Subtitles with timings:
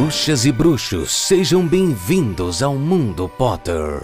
[0.00, 4.00] Bruxas e bruxos, sejam bem-vindos ao Mundo Potter.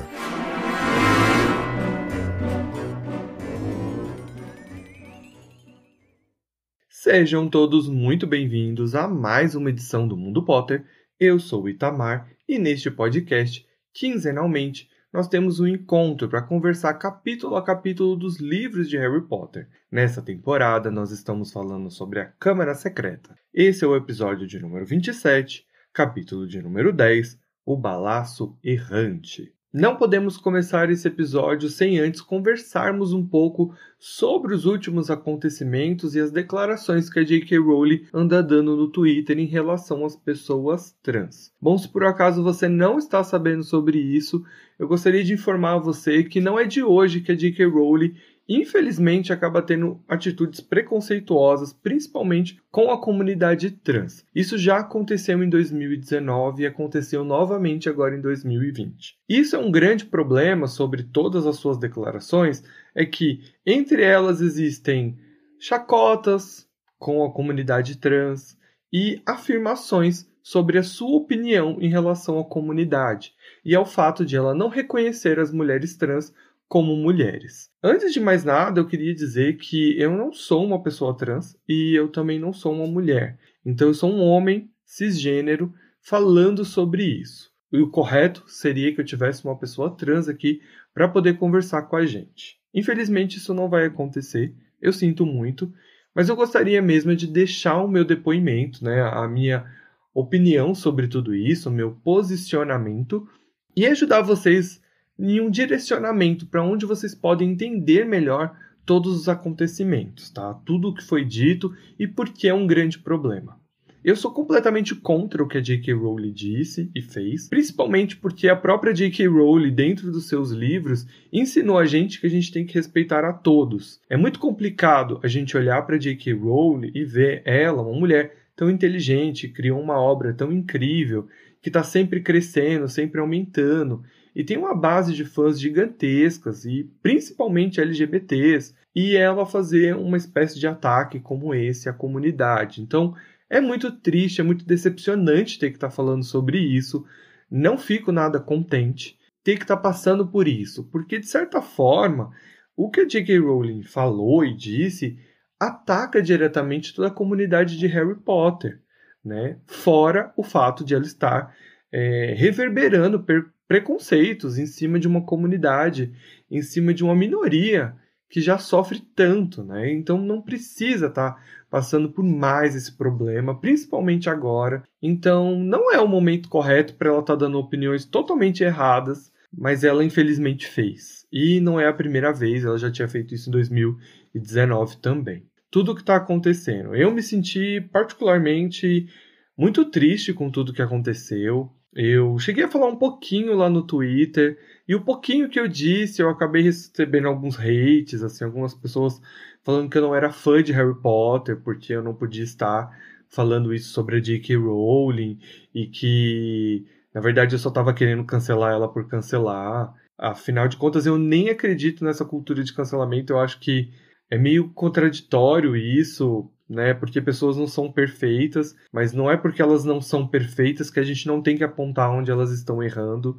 [6.90, 10.84] Sejam todos muito bem-vindos a mais uma edição do Mundo Potter.
[11.18, 17.56] Eu sou o Itamar e neste podcast, quinzenalmente, nós temos um encontro para conversar capítulo
[17.56, 19.66] a capítulo dos livros de Harry Potter.
[19.90, 23.34] Nessa temporada, nós estamos falando sobre a Câmara Secreta.
[23.52, 25.64] Esse é o episódio de número 27,
[25.96, 29.50] capítulo de número 10, O Balaço Errante.
[29.72, 36.20] Não podemos começar esse episódio sem antes conversarmos um pouco sobre os últimos acontecimentos e
[36.20, 37.58] as declarações que a J.K.
[37.58, 41.50] Rowling anda dando no Twitter em relação às pessoas trans.
[41.58, 44.44] Bom, se por acaso você não está sabendo sobre isso,
[44.78, 47.64] eu gostaria de informar você que não é de hoje que a J.K.
[47.64, 48.14] Rowling
[48.48, 54.24] infelizmente acaba tendo atitudes preconceituosas, principalmente com a comunidade trans.
[54.34, 59.16] Isso já aconteceu em 2019 e aconteceu novamente agora em 2020.
[59.28, 62.62] Isso é um grande problema sobre todas as suas declarações,
[62.94, 65.18] é que entre elas existem
[65.58, 66.66] chacotas
[66.98, 68.56] com a comunidade trans
[68.92, 74.54] e afirmações sobre a sua opinião em relação à comunidade e ao fato de ela
[74.54, 76.32] não reconhecer as mulheres trans
[76.68, 77.70] como mulheres.
[77.82, 81.94] Antes de mais nada, eu queria dizer que eu não sou uma pessoa trans e
[81.94, 83.38] eu também não sou uma mulher.
[83.64, 87.50] Então eu sou um homem cisgênero falando sobre isso.
[87.72, 90.60] E o correto seria que eu tivesse uma pessoa trans aqui
[90.94, 92.58] para poder conversar com a gente.
[92.72, 94.54] Infelizmente isso não vai acontecer.
[94.80, 95.72] Eu sinto muito,
[96.14, 99.66] mas eu gostaria mesmo de deixar o meu depoimento, né, a minha
[100.14, 103.28] opinião sobre tudo isso, o meu posicionamento
[103.76, 104.80] e ajudar vocês
[105.18, 110.54] em um direcionamento para onde vocês podem entender melhor todos os acontecimentos, tá?
[110.64, 113.58] Tudo o que foi dito e por que é um grande problema.
[114.06, 115.92] Eu sou completamente contra o que a J.K.
[115.92, 119.26] Rowling disse e fez, principalmente porque a própria J.K.
[119.26, 123.32] Rowling, dentro dos seus livros, ensinou a gente que a gente tem que respeitar a
[123.32, 124.00] todos.
[124.08, 126.34] É muito complicado a gente olhar para J.K.
[126.34, 131.26] Rowling e ver ela, uma mulher tão inteligente, criou uma obra tão incrível,
[131.60, 134.04] que está sempre crescendo, sempre aumentando,
[134.36, 140.60] e tem uma base de fãs gigantescas e principalmente LGBTs, e ela fazer uma espécie
[140.60, 142.82] de ataque como esse à comunidade.
[142.82, 143.14] Então,
[143.48, 147.02] é muito triste, é muito decepcionante ter que estar tá falando sobre isso.
[147.50, 152.30] Não fico nada contente ter que estar tá passando por isso, porque de certa forma,
[152.76, 153.38] o que a J.K.
[153.38, 155.18] Rowling falou e disse
[155.58, 158.82] ataca diretamente toda a comunidade de Harry Potter,
[159.24, 159.58] né?
[159.66, 161.56] Fora o fato de ela estar
[161.90, 163.24] é, reverberando
[163.68, 166.12] preconceitos em cima de uma comunidade,
[166.50, 167.94] em cima de uma minoria
[168.28, 169.92] que já sofre tanto, né?
[169.92, 174.82] Então não precisa estar tá passando por mais esse problema, principalmente agora.
[175.00, 179.84] Então não é o momento correto para ela estar tá dando opiniões totalmente erradas, mas
[179.84, 181.24] ela infelizmente fez.
[181.32, 185.44] E não é a primeira vez, ela já tinha feito isso em 2019 também.
[185.70, 186.94] Tudo o que está acontecendo.
[186.94, 189.08] Eu me senti particularmente
[189.56, 191.70] muito triste com tudo que aconteceu.
[191.98, 196.20] Eu cheguei a falar um pouquinho lá no Twitter, e o pouquinho que eu disse,
[196.20, 199.18] eu acabei recebendo alguns hates, assim, algumas pessoas
[199.64, 202.90] falando que eu não era fã de Harry Potter, porque eu não podia estar
[203.30, 204.56] falando isso sobre a J.K.
[204.56, 205.38] Rowling,
[205.74, 206.84] e que,
[207.14, 209.94] na verdade, eu só estava querendo cancelar ela por cancelar.
[210.18, 213.90] Afinal de contas, eu nem acredito nessa cultura de cancelamento, eu acho que
[214.30, 216.94] é meio contraditório isso, né?
[216.94, 221.02] Porque pessoas não são perfeitas, mas não é porque elas não são perfeitas que a
[221.02, 223.38] gente não tem que apontar onde elas estão errando.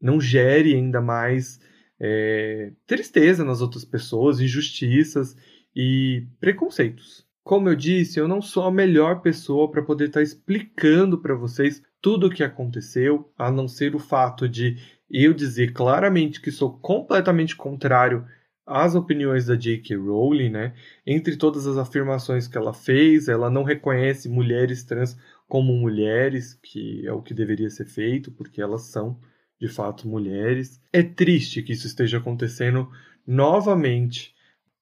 [0.00, 1.60] Não gere ainda mais
[2.00, 5.36] é, tristeza nas outras pessoas, injustiças
[5.74, 7.26] e preconceitos.
[7.42, 11.34] Como eu disse, eu não sou a melhor pessoa para poder estar tá explicando para
[11.34, 14.76] vocês tudo o que aconteceu, a não ser o fato de
[15.10, 18.26] eu dizer claramente que sou completamente contrário
[18.68, 19.96] as opiniões da J.K.
[19.96, 20.74] Rowling, né?
[21.06, 27.06] Entre todas as afirmações que ela fez, ela não reconhece mulheres trans como mulheres, que
[27.06, 29.18] é o que deveria ser feito, porque elas são
[29.58, 30.80] de fato mulheres.
[30.92, 32.88] É triste que isso esteja acontecendo
[33.26, 34.34] novamente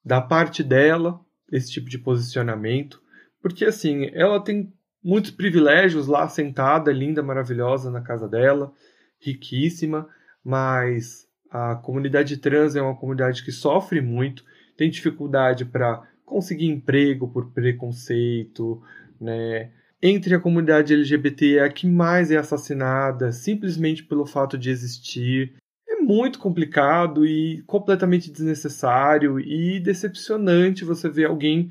[0.05, 1.21] da parte dela,
[1.51, 3.01] esse tipo de posicionamento,
[3.41, 4.73] porque assim, ela tem
[5.03, 8.73] muitos privilégios lá sentada, linda, maravilhosa na casa dela,
[9.21, 10.09] riquíssima,
[10.45, 14.45] mas a comunidade trans é uma comunidade que sofre muito,
[14.77, 18.83] tem dificuldade para conseguir emprego por preconceito,
[19.21, 19.71] né?
[20.03, 25.55] Entre a comunidade LGBT é a que mais é assassinada simplesmente pelo fato de existir.
[25.89, 31.71] É muito complicado e completamente desnecessário e decepcionante você ver alguém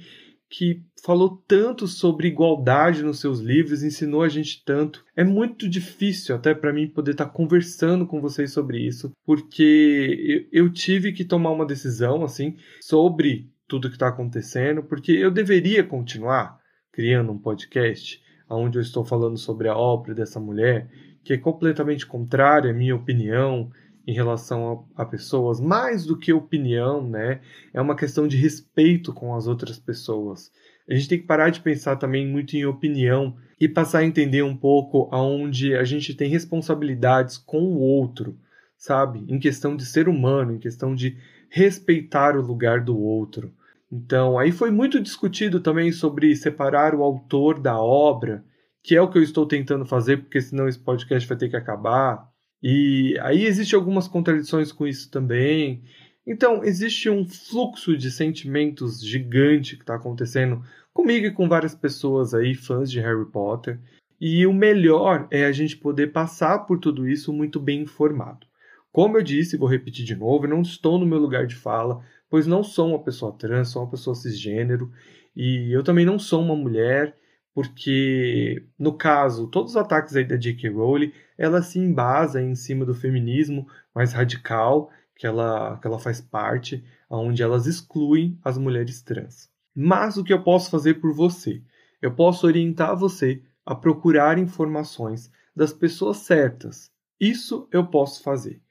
[0.49, 5.03] que falou tanto sobre igualdade nos seus livros, ensinou a gente tanto.
[5.15, 10.47] É muito difícil até para mim poder estar tá conversando com vocês sobre isso, porque
[10.51, 15.83] eu tive que tomar uma decisão assim sobre tudo que está acontecendo, porque eu deveria
[15.83, 16.59] continuar
[16.91, 20.87] criando um podcast onde eu estou falando sobre a obra dessa mulher,
[21.23, 23.71] que é completamente contrária à minha opinião
[24.07, 27.41] em relação a, a, pessoas, mais do que opinião, né?
[27.73, 30.51] É uma questão de respeito com as outras pessoas.
[30.87, 34.43] A gente tem que parar de pensar também muito em opinião e passar a entender
[34.43, 38.37] um pouco aonde a gente tem responsabilidades com o outro,
[38.77, 39.25] sabe?
[39.27, 41.17] Em questão de ser humano, em questão de
[41.49, 43.53] respeitar o lugar do outro.
[43.91, 48.43] Então, aí foi muito discutido também sobre separar o autor da obra,
[48.83, 51.55] que é o que eu estou tentando fazer, porque senão esse podcast vai ter que
[51.55, 52.29] acabar.
[52.67, 55.83] E aí existe algumas contradições com isso também.
[56.25, 62.33] Então, existe um fluxo de sentimentos gigante que está acontecendo comigo e com várias pessoas
[62.33, 63.79] aí, fãs de Harry Potter.
[64.19, 68.47] E o melhor é a gente poder passar por tudo isso muito bem informado.
[68.91, 72.03] Como eu disse, vou repetir de novo, eu não estou no meu lugar de fala,
[72.31, 74.91] pois não sou uma pessoa trans, sou uma pessoa cisgênero,
[75.35, 77.15] e eu também não sou uma mulher,
[77.53, 80.69] porque, no caso, todos os ataques aí da J.K.
[80.69, 86.19] Rowling, ela se embasa em cima do feminismo mais radical que ela, que ela faz
[86.19, 89.49] parte, onde elas excluem as mulheres trans.
[89.73, 91.61] Mas o que eu posso fazer por você?
[92.01, 96.91] Eu posso orientar você a procurar informações das pessoas certas.
[97.19, 98.61] Isso eu posso fazer.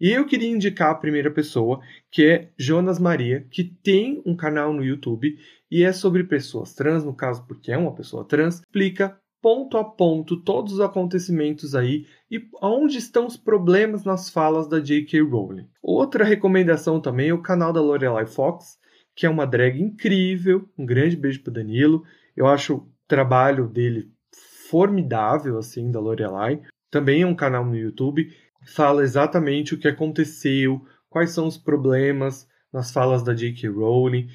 [0.00, 1.80] E eu queria indicar a primeira pessoa,
[2.10, 5.38] que é Jonas Maria, que tem um canal no YouTube
[5.70, 9.84] e é sobre pessoas trans, no caso, porque é uma pessoa trans, explica ponto a
[9.84, 15.20] ponto todos os acontecimentos aí e onde estão os problemas nas falas da J.K.
[15.20, 15.68] Rowling.
[15.82, 18.78] Outra recomendação também é o canal da Lorelai Fox,
[19.14, 20.66] que é uma drag incrível.
[20.78, 22.04] Um grande beijo para Danilo.
[22.34, 24.10] Eu acho o trabalho dele
[24.70, 26.62] formidável assim da Lorelai.
[26.90, 28.30] Também é um canal no YouTube
[28.64, 33.68] fala exatamente o que aconteceu, quais são os problemas nas falas da J.K.
[33.68, 34.28] Rowling.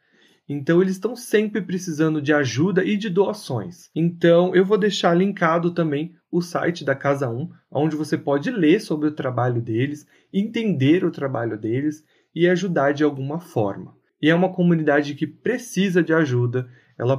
[0.48, 3.90] Então eles estão sempre precisando de ajuda e de doações.
[3.94, 8.80] Então eu vou deixar linkado também o site da Casa 1, onde você pode ler
[8.80, 13.97] sobre o trabalho deles, entender o trabalho deles e ajudar de alguma forma.
[14.22, 17.18] E é uma comunidade que precisa de ajuda, ela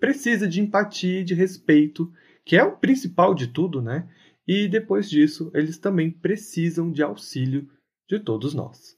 [0.00, 2.10] precisa de empatia e de respeito,
[2.44, 4.08] que é o principal de tudo, né?
[4.48, 7.68] E depois disso, eles também precisam de auxílio
[8.08, 8.96] de todos nós.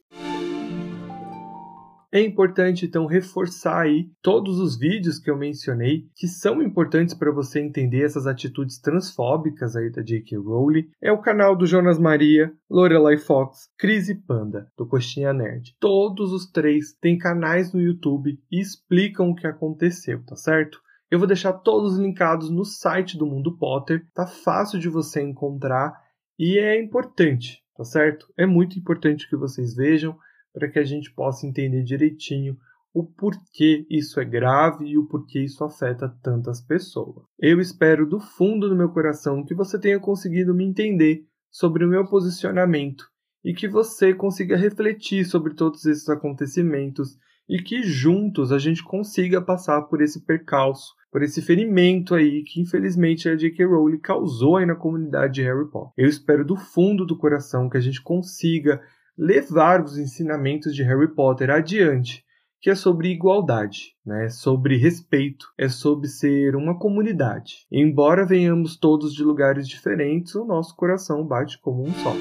[2.15, 7.33] É importante então reforçar aí todos os vídeos que eu mencionei que são importantes para
[7.33, 10.37] você entender essas atitudes transfóbicas aí da J.K.
[10.37, 10.91] Rowling.
[11.01, 15.75] É o canal do Jonas Maria, Lorelai Fox, Cris e Panda, do Coxinha Nerd.
[15.81, 20.83] Todos os três têm canais no YouTube e explicam o que aconteceu, tá certo?
[21.11, 25.99] Eu vou deixar todos linkados no site do Mundo Potter, tá fácil de você encontrar
[26.39, 28.31] e é importante, tá certo?
[28.37, 30.15] É muito importante que vocês vejam
[30.53, 32.57] para que a gente possa entender direitinho
[32.95, 37.25] o porquê isso é grave e o porquê isso afeta tantas pessoas.
[37.39, 41.89] Eu espero do fundo do meu coração que você tenha conseguido me entender sobre o
[41.89, 43.05] meu posicionamento
[43.45, 47.17] e que você consiga refletir sobre todos esses acontecimentos
[47.49, 52.61] e que juntos a gente consiga passar por esse percalço, por esse ferimento aí que
[52.61, 53.67] infelizmente a J.K.
[53.67, 55.93] Rowling causou aí na comunidade de Harry Potter.
[55.97, 58.81] Eu espero do fundo do coração que a gente consiga
[59.17, 62.25] levar os ensinamentos de Harry Potter adiante,
[62.61, 64.29] que é sobre igualdade, né?
[64.29, 67.67] sobre respeito, é sobre ser uma comunidade.
[67.71, 72.13] Embora venhamos todos de lugares diferentes, o nosso coração bate como um só.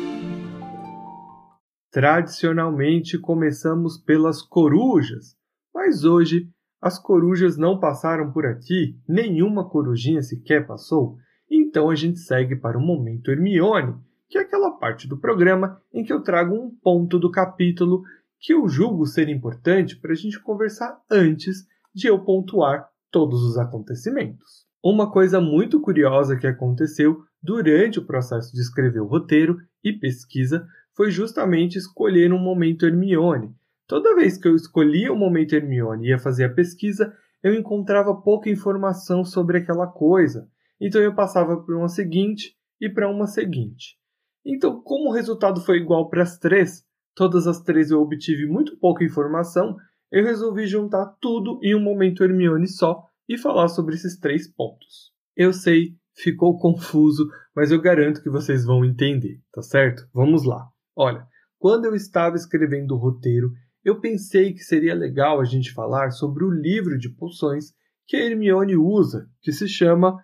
[1.92, 5.36] Tradicionalmente começamos pelas corujas,
[5.74, 6.50] mas hoje
[6.82, 11.18] as corujas não passaram por aqui, nenhuma corujinha sequer passou,
[11.50, 13.94] então a gente segue para o momento Hermione,
[14.32, 18.02] que é aquela parte do programa em que eu trago um ponto do capítulo
[18.40, 23.58] que eu julgo ser importante para a gente conversar antes de eu pontuar todos os
[23.58, 24.66] acontecimentos.
[24.82, 30.66] Uma coisa muito curiosa que aconteceu durante o processo de escrever o roteiro e pesquisa
[30.96, 33.54] foi justamente escolher um momento Hermione.
[33.86, 37.54] Toda vez que eu escolhia o um momento Hermione e ia fazer a pesquisa, eu
[37.54, 40.48] encontrava pouca informação sobre aquela coisa.
[40.80, 44.00] Então eu passava para uma seguinte e para uma seguinte.
[44.46, 46.84] Então, como o resultado foi igual para as três,
[47.16, 49.76] todas as três eu obtive muito pouca informação,
[50.12, 55.12] eu resolvi juntar tudo em um momento Hermione só e falar sobre esses três pontos.
[55.36, 60.08] Eu sei, ficou confuso, mas eu garanto que vocês vão entender, tá certo?
[60.14, 60.68] Vamos lá.
[60.96, 61.26] Olha,
[61.58, 63.52] quando eu estava escrevendo o roteiro,
[63.84, 67.74] eu pensei que seria legal a gente falar sobre o livro de poções
[68.06, 70.22] que a Hermione usa, que se chama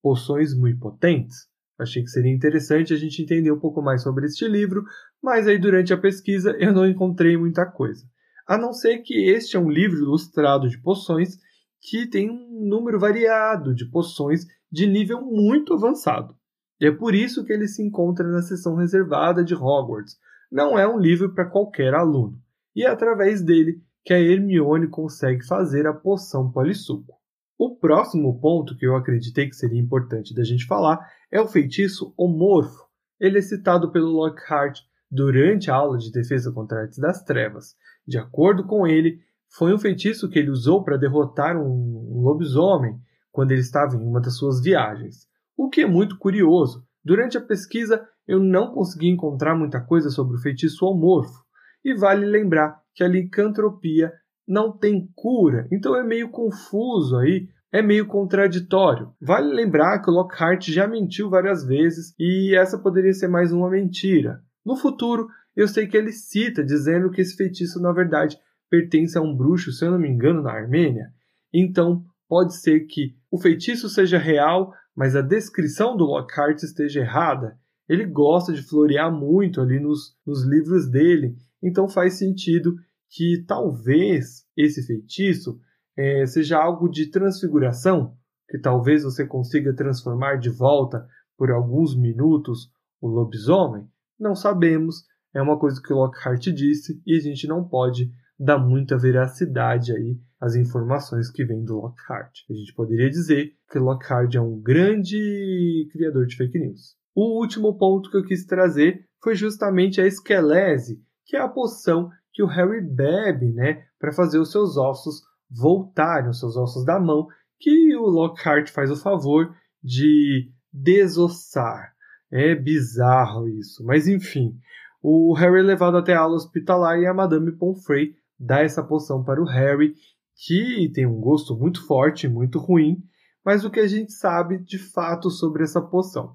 [0.00, 1.48] Poções Muito Potentes.
[1.78, 4.84] Achei que seria interessante a gente entender um pouco mais sobre este livro,
[5.22, 8.04] mas aí durante a pesquisa eu não encontrei muita coisa.
[8.46, 11.38] A não ser que este é um livro ilustrado de poções
[11.80, 16.34] que tem um número variado de poções de nível muito avançado.
[16.80, 20.16] E é por isso que ele se encontra na seção reservada de Hogwarts.
[20.50, 22.38] Não é um livro para qualquer aluno.
[22.74, 27.14] E é através dele que a Hermione consegue fazer a poção polissuco.
[27.56, 30.98] O próximo ponto que eu acreditei que seria importante da gente falar
[31.30, 32.84] é o feitiço Homorfo.
[33.20, 34.80] Ele é citado pelo Lockhart
[35.10, 37.76] durante a aula de defesa contra artes das trevas.
[38.06, 42.98] De acordo com ele, foi um feitiço que ele usou para derrotar um lobisomem
[43.30, 45.28] quando ele estava em uma das suas viagens.
[45.56, 46.84] O que é muito curioso.
[47.04, 51.44] Durante a pesquisa, eu não consegui encontrar muita coisa sobre o feitiço homorfo.
[51.84, 54.12] E vale lembrar que a licantropia
[54.46, 59.12] não tem cura, então é meio confuso aí, é meio contraditório.
[59.20, 63.70] Vale lembrar que o Lockhart já mentiu várias vezes e essa poderia ser mais uma
[63.70, 64.40] mentira.
[64.64, 68.38] No futuro, eu sei que ele cita dizendo que esse feitiço na verdade
[68.70, 71.12] pertence a um bruxo, se eu não me engano, na Armênia.
[71.52, 77.58] Então, pode ser que o feitiço seja real, mas a descrição do Lockhart esteja errada.
[77.88, 82.74] Ele gosta de florear muito ali nos, nos livros dele, então faz sentido
[83.14, 85.60] que talvez esse feitiço
[85.96, 88.16] é, seja algo de transfiguração,
[88.48, 91.06] que talvez você consiga transformar de volta
[91.38, 93.86] por alguns minutos o lobisomem?
[94.18, 98.98] Não sabemos, é uma coisa que Lockhart disse e a gente não pode dar muita
[98.98, 102.40] veracidade aí às informações que vêm do Lockhart.
[102.50, 106.96] A gente poderia dizer que Lockhart é um grande criador de fake news.
[107.14, 112.10] O último ponto que eu quis trazer foi justamente a esquelese, que é a poção
[112.34, 116.98] que o Harry bebe, né, para fazer os seus ossos voltarem, os seus ossos da
[116.98, 121.94] mão, que o Lockhart faz o favor de desossar.
[122.30, 124.58] É bizarro isso, mas enfim.
[125.00, 129.22] O Harry é levado até a ala hospitalar e a Madame Pomfrey dá essa poção
[129.22, 129.94] para o Harry,
[130.34, 132.96] que tem um gosto muito forte, muito ruim,
[133.44, 136.32] mas o que a gente sabe de fato sobre essa poção?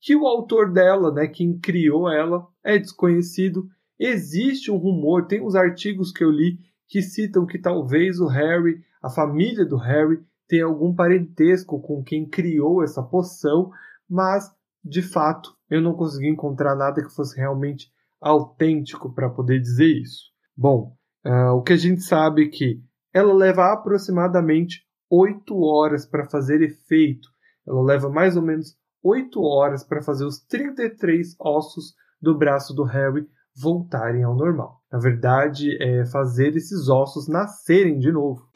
[0.00, 3.68] Que o autor dela, né, quem criou ela, é desconhecido.
[4.02, 8.82] Existe um rumor, tem uns artigos que eu li que citam que talvez o Harry,
[9.02, 13.70] a família do Harry, tenha algum parentesco com quem criou essa poção,
[14.08, 14.50] mas
[14.82, 20.30] de fato eu não consegui encontrar nada que fosse realmente autêntico para poder dizer isso.
[20.56, 26.28] Bom, uh, o que a gente sabe é que ela leva aproximadamente 8 horas para
[26.28, 27.28] fazer efeito.
[27.66, 32.84] Ela leva mais ou menos 8 horas para fazer os 33 ossos do braço do
[32.84, 33.28] Harry
[33.60, 34.82] voltarem ao normal.
[34.90, 38.48] Na verdade, é fazer esses ossos nascerem de novo.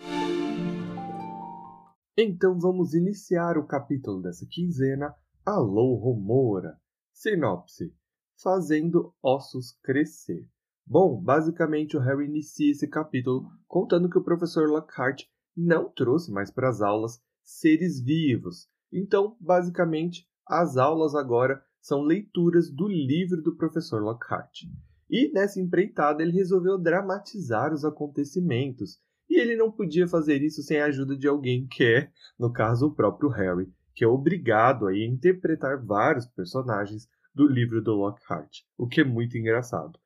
[2.17, 6.79] Então vamos iniciar o capítulo dessa quinzena, Alô Romora.
[7.13, 7.95] Sinopse:
[8.41, 10.49] Fazendo ossos crescer.
[10.87, 15.25] Bom, basicamente o Harry inicia esse capítulo contando que o professor Lockhart
[15.57, 18.69] não trouxe mais para as aulas seres vivos.
[18.93, 24.63] Então, basicamente, as aulas agora são leituras do livro do professor Lockhart.
[25.09, 30.81] E nessa empreitada ele resolveu dramatizar os acontecimentos, e ele não podia fazer isso sem
[30.81, 34.97] a ajuda de alguém que é, no caso, o próprio Harry, que é obrigado a
[34.97, 39.99] interpretar vários personagens do livro do Lockhart, o que é muito engraçado.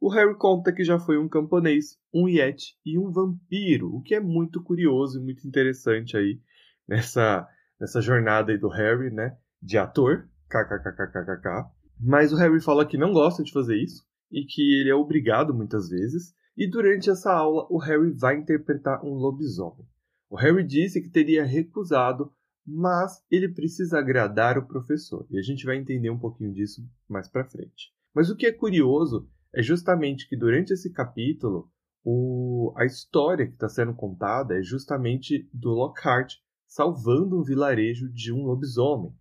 [0.00, 4.14] O Harry conta que já foi um camponês, um yeti e um vampiro, o que
[4.14, 6.38] é muito curioso e muito interessante aí
[6.86, 7.48] nessa,
[7.80, 9.36] nessa jornada aí do Harry, né?
[9.60, 11.70] De ator, kkkkkkk.
[11.98, 15.54] Mas o Harry fala que não gosta de fazer isso e que ele é obrigado
[15.54, 16.34] muitas vezes.
[16.56, 19.86] E durante essa aula, o Harry vai interpretar um lobisomem.
[20.28, 22.32] O Harry disse que teria recusado,
[22.66, 25.26] mas ele precisa agradar o professor.
[25.30, 27.92] E a gente vai entender um pouquinho disso mais para frente.
[28.14, 31.70] Mas o que é curioso é justamente que durante esse capítulo,
[32.02, 36.34] o, a história que está sendo contada é justamente do Lockhart
[36.66, 39.12] salvando um vilarejo de um lobisomem,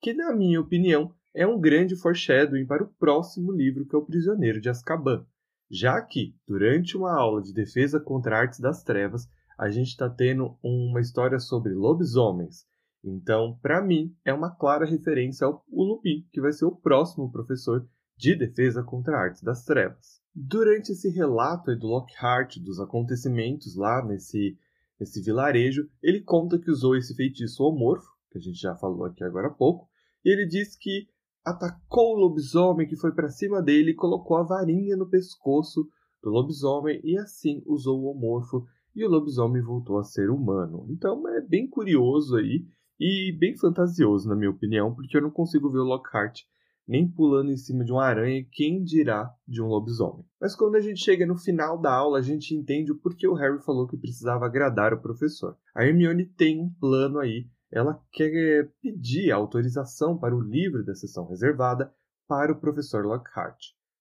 [0.00, 4.04] que, na minha opinião, é um grande foreshadowing para o próximo livro, que é O
[4.04, 5.26] Prisioneiro de Azkaban.
[5.68, 10.56] Já que, durante uma aula de defesa contra artes das trevas, a gente está tendo
[10.62, 12.64] uma história sobre lobisomens.
[13.02, 17.86] Então, para mim, é uma clara referência ao Lupin, que vai ser o próximo professor
[18.16, 20.20] de defesa contra artes das trevas.
[20.32, 24.56] Durante esse relato do Lockhart dos acontecimentos lá nesse,
[24.98, 29.22] nesse vilarejo, ele conta que usou esse feitiço homorfo, que a gente já falou aqui
[29.22, 29.88] agora há pouco,
[30.24, 31.08] e ele diz que
[31.44, 35.86] atacou o lobisomem que foi para cima dele e colocou a varinha no pescoço
[36.22, 40.86] do lobisomem e assim usou o homorfo e o lobisomem voltou a ser humano.
[40.88, 42.64] Então é bem curioso aí
[42.98, 46.42] e bem fantasioso, na minha opinião, porque eu não consigo ver o Lockhart
[46.86, 50.24] nem pulando em cima de uma aranha, quem dirá de um lobisomem.
[50.40, 53.34] Mas quando a gente chega no final da aula, a gente entende o porquê o
[53.34, 55.56] Harry falou que precisava agradar o professor.
[55.74, 61.26] A Hermione tem um plano aí, ela quer pedir autorização para o livro da sessão
[61.26, 61.92] reservada
[62.28, 63.58] para o professor Lockhart.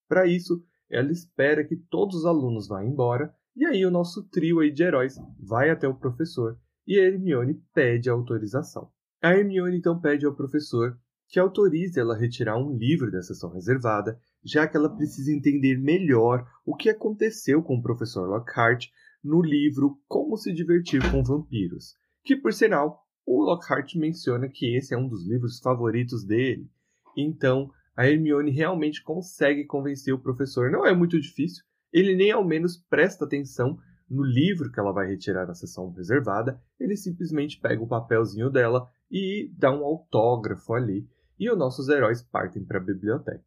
[0.07, 4.59] Para isso, ela espera que todos os alunos vá embora e aí o nosso trio
[4.59, 6.55] aí de heróis vai até o professor
[6.85, 8.91] e a Hermione pede autorização.
[9.19, 10.95] A Hermione então pede ao professor
[11.27, 15.79] que autorize ela a retirar um livro da sessão reservada, já que ela precisa entender
[15.79, 18.85] melhor o que aconteceu com o professor Lockhart
[19.23, 24.93] no livro Como se divertir com vampiros, que por sinal o Lockhart menciona que esse
[24.93, 26.69] é um dos livros favoritos dele.
[27.17, 30.71] Então, a Hermione realmente consegue convencer o professor.
[30.71, 33.77] Não é muito difícil, ele nem ao menos presta atenção
[34.09, 38.87] no livro que ela vai retirar da sessão reservada, ele simplesmente pega o papelzinho dela
[39.09, 41.07] e dá um autógrafo ali
[41.39, 43.43] e os nossos heróis partem para a biblioteca.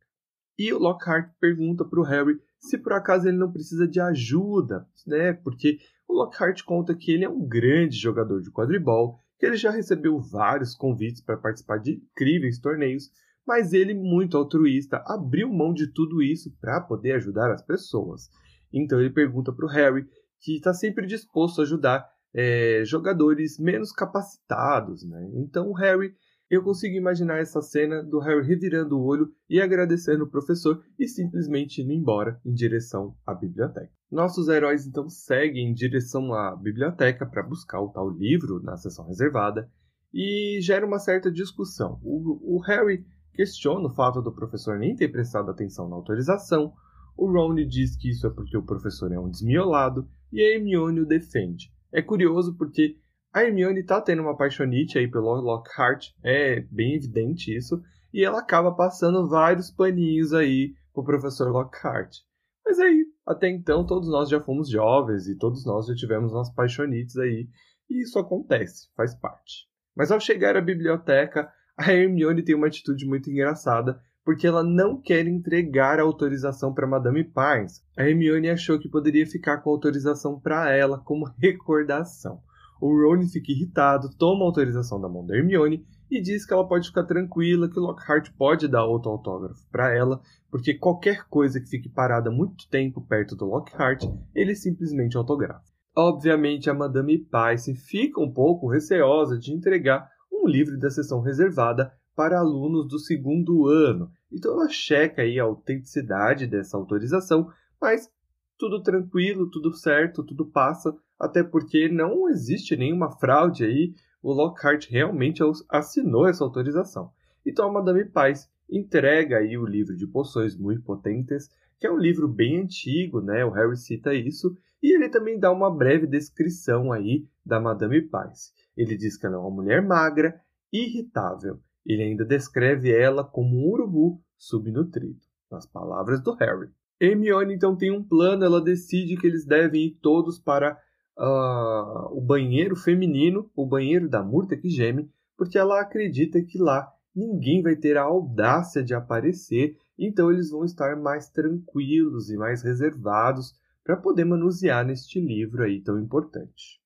[0.59, 4.87] E o Lockhart pergunta para o Harry se por acaso ele não precisa de ajuda,
[5.07, 5.33] né?
[5.35, 9.71] Porque o Lockhart conta que ele é um grande jogador de quadribol, que ele já
[9.71, 13.11] recebeu vários convites para participar de incríveis torneios,
[13.47, 18.29] mas ele, muito altruísta, abriu mão de tudo isso para poder ajudar as pessoas.
[18.73, 20.05] Então ele pergunta para o Harry,
[20.41, 25.31] que está sempre disposto a ajudar, é, jogadores menos capacitados, né?
[25.35, 26.15] Então o Harry,
[26.51, 31.09] eu consigo imaginar essa cena do Harry revirando o olho e agradecendo o professor e
[31.09, 33.96] simplesmente indo embora em direção à biblioteca.
[34.11, 39.07] Nossos heróis então seguem em direção à biblioteca para buscar o tal livro na sessão
[39.07, 39.69] reservada
[40.15, 42.01] e gera uma certa discussão.
[42.03, 46.73] O, o Harry questiona o fato do professor nem ter prestado atenção na autorização.
[47.17, 51.01] O Ron diz que isso é porque o professor é um desmiolado e a Hermione
[51.01, 51.73] o defende.
[51.93, 52.97] É curioso porque
[53.33, 58.39] a Hermione tá tendo uma paixonite aí pelo Lockhart, é bem evidente isso, e ela
[58.39, 62.17] acaba passando vários paninhos aí pro professor Lockhart.
[62.65, 66.49] Mas aí, até então, todos nós já fomos jovens e todos nós já tivemos umas
[66.49, 67.49] paixonites aí,
[67.91, 69.67] e isso acontece, faz parte.
[69.97, 75.01] Mas ao chegar à biblioteca, a Hermione tem uma atitude muito engraçada, porque ela não
[75.01, 77.83] quer entregar a autorização para Madame Pines.
[77.97, 82.41] A Hermione achou que poderia ficar com a autorização para ela como recordação.
[82.81, 86.67] O Ron fica irritado, toma a autorização da mão da Hermione e diz que ela
[86.67, 90.21] pode ficar tranquila, que Lockhart pode dar outro autógrafo para ela,
[90.57, 95.63] porque qualquer coisa que fique parada muito tempo perto do Lockhart, ele simplesmente autografa.
[95.95, 101.93] Obviamente, a Madame Pice fica um pouco receosa de entregar um livro da sessão reservada
[102.15, 104.11] para alunos do segundo ano.
[104.33, 108.11] Então ela checa aí a autenticidade dessa autorização, mas
[108.57, 114.89] tudo tranquilo, tudo certo, tudo passa, até porque não existe nenhuma fraude aí, o Lockhart
[114.89, 117.11] realmente assinou essa autorização.
[117.45, 121.49] Então a Madame Paz entrega aí o livro de poções muito potentes,
[121.79, 123.45] que é um livro bem antigo, né?
[123.45, 128.53] O Harry cita isso, e ele também dá uma breve descrição aí da Madame Paz.
[128.77, 130.41] Ele diz que ela é uma mulher magra,
[130.73, 136.69] irritável, ele ainda descreve ela como um urubu subnutrido, nas palavras do Harry.
[137.01, 140.77] Hermione então tem um plano, ela decide que eles devem ir todos para
[141.17, 146.91] uh, o banheiro feminino, o banheiro da Murta que geme, porque ela acredita que lá
[147.17, 152.63] ninguém vai ter a audácia de aparecer, então eles vão estar mais tranquilos e mais
[152.63, 156.81] reservados para poder manusear neste livro aí tão importante.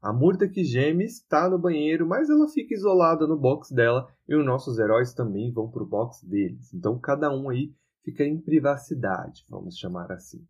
[0.00, 4.34] A Murta que geme está no banheiro, mas ela fica isolada no box dela e
[4.34, 6.72] os nossos heróis também vão para o box deles.
[6.72, 10.42] Então cada um aí fica em privacidade, vamos chamar assim.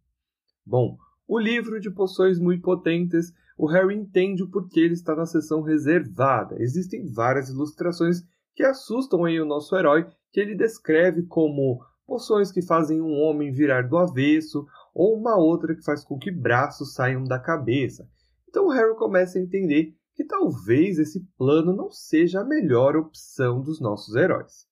[0.64, 0.96] Bom,
[1.26, 5.62] o livro de poções muito potentes, o Harry entende o porquê ele está na seção
[5.62, 6.62] reservada.
[6.62, 8.22] Existem várias ilustrações
[8.54, 13.52] que assustam aí o nosso herói, que ele descreve como poções que fazem um homem
[13.52, 18.08] virar do avesso, ou uma outra que faz com que braços saiam da cabeça.
[18.48, 23.62] Então o Harry começa a entender que talvez esse plano não seja a melhor opção
[23.62, 24.66] dos nossos heróis.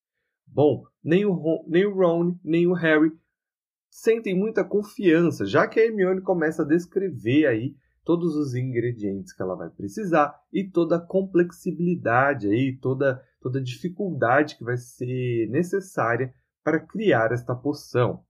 [0.47, 3.13] Bom, nem o, Ron, nem o Ron, nem o Harry
[3.91, 9.43] sentem muita confiança, já que a Hermione começa a descrever aí todos os ingredientes que
[9.43, 15.49] ela vai precisar e toda a complexibilidade aí, toda toda a dificuldade que vai ser
[15.49, 18.23] necessária para criar esta poção.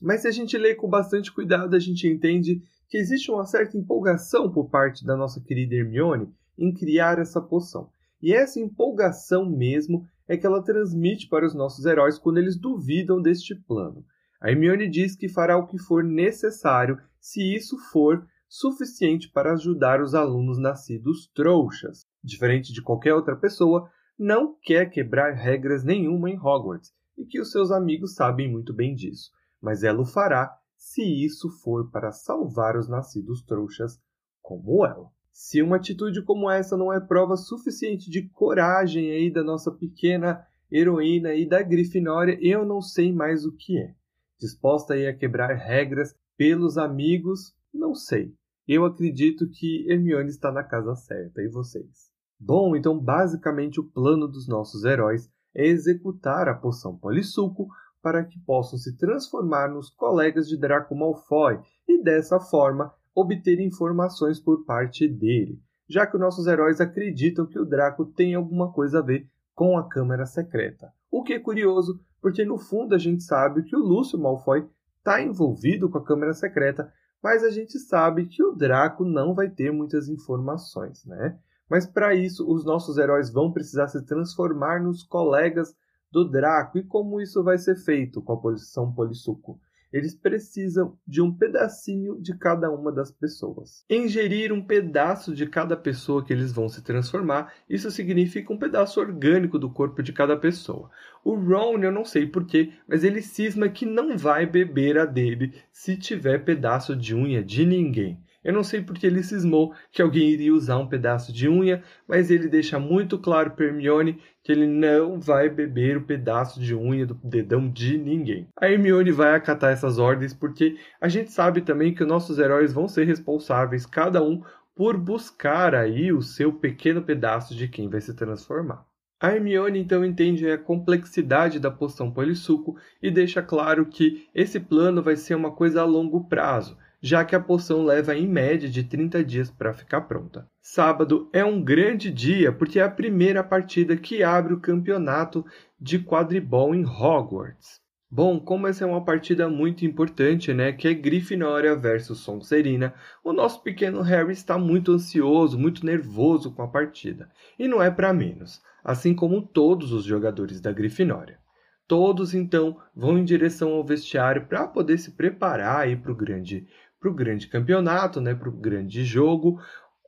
[0.00, 3.76] Mas se a gente lê com bastante cuidado, a gente entende que existe uma certa
[3.76, 7.88] empolgação por parte da nossa querida Hermione em criar essa poção.
[8.20, 13.20] E essa empolgação mesmo é que ela transmite para os nossos heróis quando eles duvidam
[13.20, 14.04] deste plano.
[14.40, 20.00] A Hermione diz que fará o que for necessário se isso for suficiente para ajudar
[20.00, 22.06] os alunos nascidos trouxas.
[22.22, 27.50] Diferente de qualquer outra pessoa, não quer quebrar regras nenhuma em Hogwarts e que os
[27.50, 32.76] seus amigos sabem muito bem disso, mas ela o fará se isso for para salvar
[32.76, 33.98] os nascidos trouxas
[34.42, 35.10] como ela.
[35.32, 40.46] Se uma atitude como essa não é prova suficiente de coragem aí da nossa pequena
[40.70, 43.94] heroína e da Grifinória, eu não sei mais o que é.
[44.38, 48.32] Disposta aí a quebrar regras pelos amigos, não sei.
[48.66, 52.13] Eu acredito que Hermione está na casa certa, e vocês?
[52.38, 57.68] Bom, então basicamente o plano dos nossos heróis é executar a poção polissuco
[58.02, 64.40] para que possam se transformar nos colegas de Draco Malfoy e dessa forma obter informações
[64.40, 69.02] por parte dele, já que nossos heróis acreditam que o Draco tem alguma coisa a
[69.02, 70.92] ver com a Câmara Secreta.
[71.10, 74.68] O que é curioso, porque no fundo a gente sabe que o Lúcio Malfoy
[74.98, 76.92] está envolvido com a Câmara Secreta,
[77.22, 81.38] mas a gente sabe que o Draco não vai ter muitas informações, né?
[81.68, 85.74] Mas para isso, os nossos heróis vão precisar se transformar nos colegas
[86.10, 86.78] do Draco.
[86.78, 89.58] E como isso vai ser feito com a posição polissuco?
[89.94, 93.84] Eles precisam de um pedacinho de cada uma das pessoas.
[93.88, 98.98] Ingerir um pedaço de cada pessoa que eles vão se transformar, isso significa um pedaço
[98.98, 100.90] orgânico do corpo de cada pessoa.
[101.22, 105.54] O Ron, eu não sei porquê, mas ele cisma que não vai beber a dele
[105.70, 108.20] se tiver pedaço de unha de ninguém.
[108.44, 112.30] Eu não sei porque ele cismou que alguém iria usar um pedaço de unha, mas
[112.30, 117.06] ele deixa muito claro para Hermione que ele não vai beber o pedaço de unha
[117.06, 118.46] do dedão de ninguém.
[118.60, 122.86] A Hermione vai acatar essas ordens porque a gente sabe também que nossos heróis vão
[122.86, 124.42] ser responsáveis, cada um
[124.76, 128.84] por buscar aí o seu pequeno pedaço de quem vai se transformar.
[129.20, 135.02] A Hermione então entende a complexidade da poção polissuco e deixa claro que esse plano
[135.02, 138.82] vai ser uma coisa a longo prazo, já que a poção leva em média de
[138.82, 140.48] 30 dias para ficar pronta.
[140.62, 145.44] Sábado é um grande dia porque é a primeira partida que abre o campeonato
[145.78, 147.78] de quadribol em Hogwarts.
[148.10, 153.34] Bom, como essa é uma partida muito importante, né, que é Grifinória versus Sonserina, o
[153.34, 157.28] nosso pequeno Harry está muito ansioso, muito nervoso com a partida.
[157.58, 161.38] E não é para menos, assim como todos os jogadores da Grifinória.
[161.86, 166.66] Todos então vão em direção ao vestiário para poder se preparar aí para o grande,
[167.04, 169.60] pro grande campeonato, né, para o grande jogo.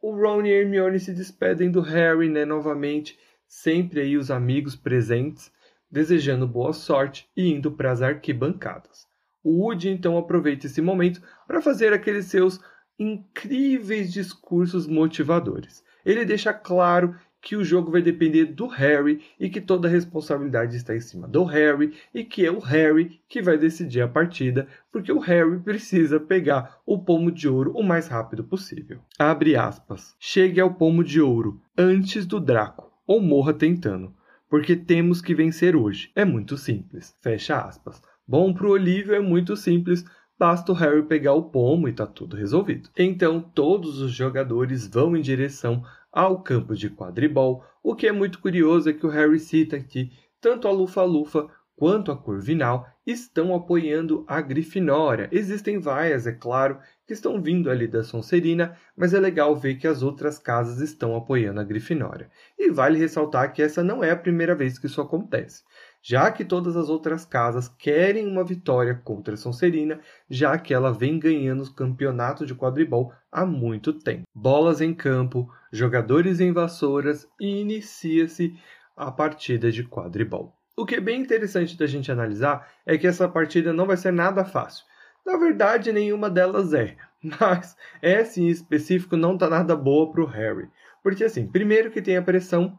[0.02, 5.52] O Ron e Hermione se despedem do Harry, né, novamente, sempre aí os amigos presentes
[5.90, 9.06] desejando boa sorte e indo para as arquibancadas.
[9.44, 12.58] O Woody então aproveita esse momento para fazer aqueles seus
[12.98, 15.84] incríveis discursos motivadores.
[16.02, 17.14] Ele deixa claro
[17.46, 21.28] que o jogo vai depender do Harry e que toda a responsabilidade está em cima
[21.28, 25.56] do Harry e que é o Harry que vai decidir a partida, porque o Harry
[25.60, 28.98] precisa pegar o pomo de ouro o mais rápido possível.
[29.16, 30.16] Abre aspas.
[30.18, 34.12] Chegue ao pomo de ouro antes do Draco ou morra tentando
[34.50, 36.10] porque temos que vencer hoje.
[36.16, 37.16] É muito simples.
[37.22, 38.02] Fecha aspas.
[38.26, 40.04] Bom, pro Olívio é muito simples,
[40.36, 42.90] basta o Harry pegar o pomo e tá tudo resolvido.
[42.98, 45.84] Então todos os jogadores vão em direção
[46.16, 47.62] ao campo de quadribol.
[47.82, 52.10] O que é muito curioso é que o Harry cita que tanto a Lufa-Lufa quanto
[52.10, 55.28] a Corvinal estão apoiando a Grifinória.
[55.30, 59.86] Existem vaias, é claro, que estão vindo ali da Sonserina, mas é legal ver que
[59.86, 62.30] as outras casas estão apoiando a Grifinória.
[62.58, 65.64] E vale ressaltar que essa não é a primeira vez que isso acontece,
[66.08, 69.98] já que todas as outras casas querem uma vitória contra a Sonserina,
[70.30, 74.22] já que ela vem ganhando o campeonato de quadribol há muito tempo.
[74.32, 78.56] Bolas em campo, jogadores em vassouras e inicia-se
[78.96, 80.54] a partida de quadribol.
[80.76, 84.12] O que é bem interessante da gente analisar é que essa partida não vai ser
[84.12, 84.84] nada fácil.
[85.26, 86.96] Na verdade, nenhuma delas é,
[87.40, 90.70] mas essa em específico não tá nada boa pro Harry.
[91.02, 92.78] Porque assim, primeiro que tem a pressão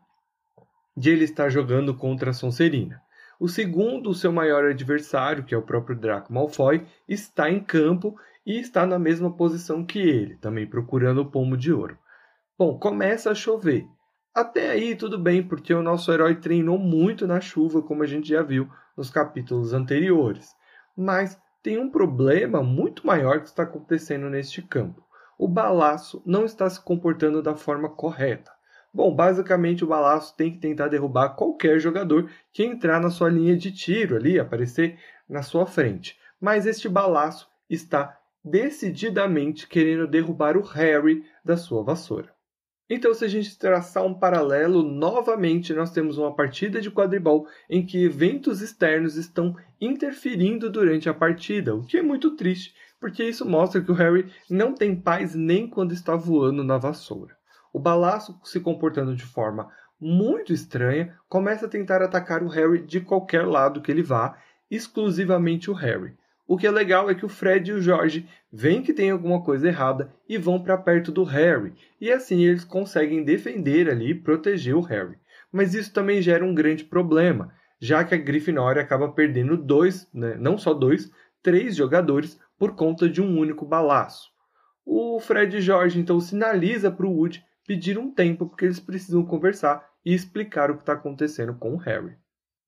[0.95, 3.05] de ele estar jogando contra a Sonserina.
[3.39, 8.59] O segundo, seu maior adversário, que é o próprio Draco Malfoy, está em campo e
[8.59, 11.97] está na mesma posição que ele, também procurando o pomo de ouro.
[12.57, 13.85] Bom, começa a chover.
[14.33, 18.29] Até aí tudo bem, porque o nosso herói treinou muito na chuva, como a gente
[18.29, 20.55] já viu nos capítulos anteriores.
[20.95, 25.05] Mas tem um problema muito maior que está acontecendo neste campo.
[25.37, 28.51] O balaço não está se comportando da forma correta.
[28.97, 33.55] Bom, basicamente o balaço tem que tentar derrubar qualquer jogador que entrar na sua linha
[33.55, 34.97] de tiro ali, aparecer
[35.29, 36.17] na sua frente.
[36.41, 42.33] Mas este balaço está decididamente querendo derrubar o Harry da sua vassoura.
[42.89, 47.85] Então, se a gente traçar um paralelo, novamente nós temos uma partida de quadribol em
[47.85, 53.47] que eventos externos estão interferindo durante a partida, o que é muito triste, porque isso
[53.47, 57.36] mostra que o Harry não tem paz nem quando está voando na vassoura.
[57.77, 59.69] O balaço, se comportando de forma
[60.01, 64.35] muito estranha, começa a tentar atacar o Harry de qualquer lado que ele vá,
[64.67, 66.15] exclusivamente o Harry.
[66.47, 69.43] O que é legal é que o Fred e o George veem que tem alguma
[69.43, 74.15] coisa errada e vão para perto do Harry, e assim eles conseguem defender ali e
[74.15, 75.19] proteger o Harry.
[75.51, 80.35] Mas isso também gera um grande problema, já que a Grifinória acaba perdendo dois, né,
[80.39, 81.11] não só dois,
[81.43, 84.31] três jogadores por conta de um único balaço.
[84.83, 89.23] O Fred e George então sinaliza para o Wood pedir um tempo porque eles precisam
[89.23, 92.15] conversar e explicar o que está acontecendo com o Harry.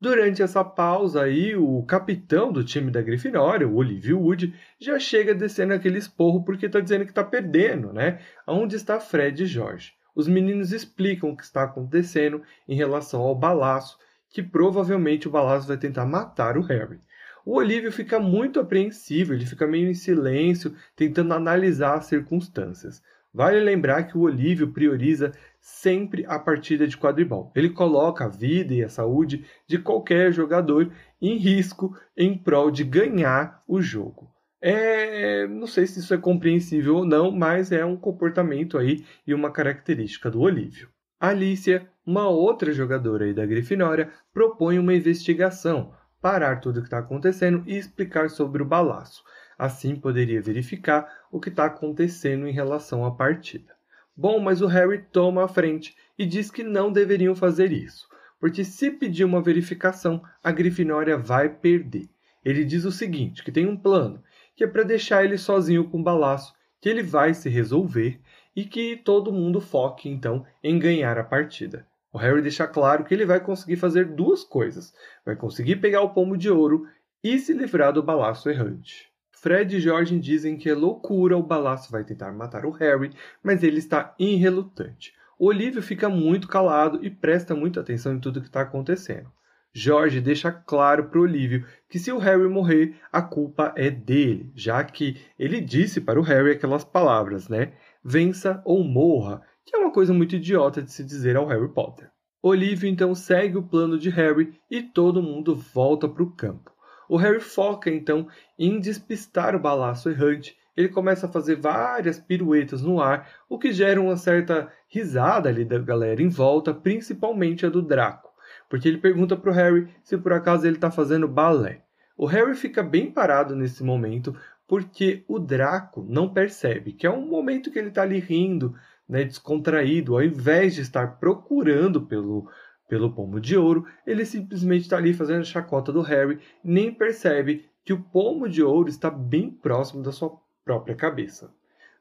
[0.01, 5.33] Durante essa pausa aí, o capitão do time da Grifinória, o Olivia Wood, já chega
[5.33, 8.19] descendo aquele esporro porque está dizendo que está perdendo, né?
[8.45, 9.93] Onde está Fred e Jorge?
[10.15, 13.97] Os meninos explicam o que está acontecendo em relação ao balaço,
[14.29, 16.99] que provavelmente o balaço vai tentar matar o Harry.
[17.45, 23.01] O Olívio fica muito apreensivo, ele fica meio em silêncio, tentando analisar as circunstâncias.
[23.33, 27.51] Vale lembrar que o Olívio prioriza sempre a partida de quadribol.
[27.55, 32.83] Ele coloca a vida e a saúde de qualquer jogador em risco em prol de
[32.83, 34.31] ganhar o jogo.
[34.61, 39.33] É, não sei se isso é compreensível ou não, mas é um comportamento aí e
[39.33, 40.89] uma característica do Olívio.
[41.19, 46.99] Alicia, uma outra jogadora aí da Grifinória, propõe uma investigação, parar tudo o que está
[46.99, 49.23] acontecendo e explicar sobre o balaço.
[49.59, 53.75] Assim poderia verificar o que está acontecendo em relação à partida.
[54.15, 58.07] Bom, mas o Harry toma a frente e diz que não deveriam fazer isso,
[58.39, 62.09] porque se pedir uma verificação, a Grifinória vai perder.
[62.43, 64.23] Ele diz o seguinte, que tem um plano,
[64.55, 68.21] que é para deixar ele sozinho com o balaço, que ele vai se resolver
[68.55, 71.85] e que todo mundo foque então em ganhar a partida.
[72.13, 74.93] O Harry deixa claro que ele vai conseguir fazer duas coisas:
[75.25, 76.87] vai conseguir pegar o pomo de ouro
[77.21, 79.08] e se livrar do balaço errante.
[79.41, 83.63] Fred e George dizem que é loucura o balaço vai tentar matar o Harry, mas
[83.63, 85.13] ele está irrelutante.
[85.37, 89.31] O Olívio fica muito calado e presta muita atenção em tudo que está acontecendo.
[89.73, 94.83] George deixa claro para Olívio que se o Harry morrer, a culpa é dele, já
[94.83, 97.71] que ele disse para o Harry aquelas palavras, né?
[98.03, 102.11] Vença ou morra, que é uma coisa muito idiota de se dizer ao Harry Potter.
[102.41, 106.73] Olívio então segue o plano de Harry e todo mundo volta para o campo.
[107.09, 110.55] O Harry foca então em despistar o balaço errante.
[110.77, 115.65] Ele começa a fazer várias piruetas no ar, o que gera uma certa risada ali
[115.65, 118.29] da galera em volta, principalmente a do Draco,
[118.69, 121.81] porque ele pergunta para o Harry se por acaso ele está fazendo balé.
[122.15, 124.35] O Harry fica bem parado nesse momento,
[124.67, 128.75] porque o Draco não percebe que é um momento que ele está ali rindo,
[129.07, 132.47] né, descontraído, ao invés de estar procurando pelo
[132.89, 137.93] pelo pomo de ouro, ele simplesmente está ali fazendo chacota do Harry, nem percebe que
[137.93, 141.53] o pomo de ouro está bem próximo da sua própria cabeça.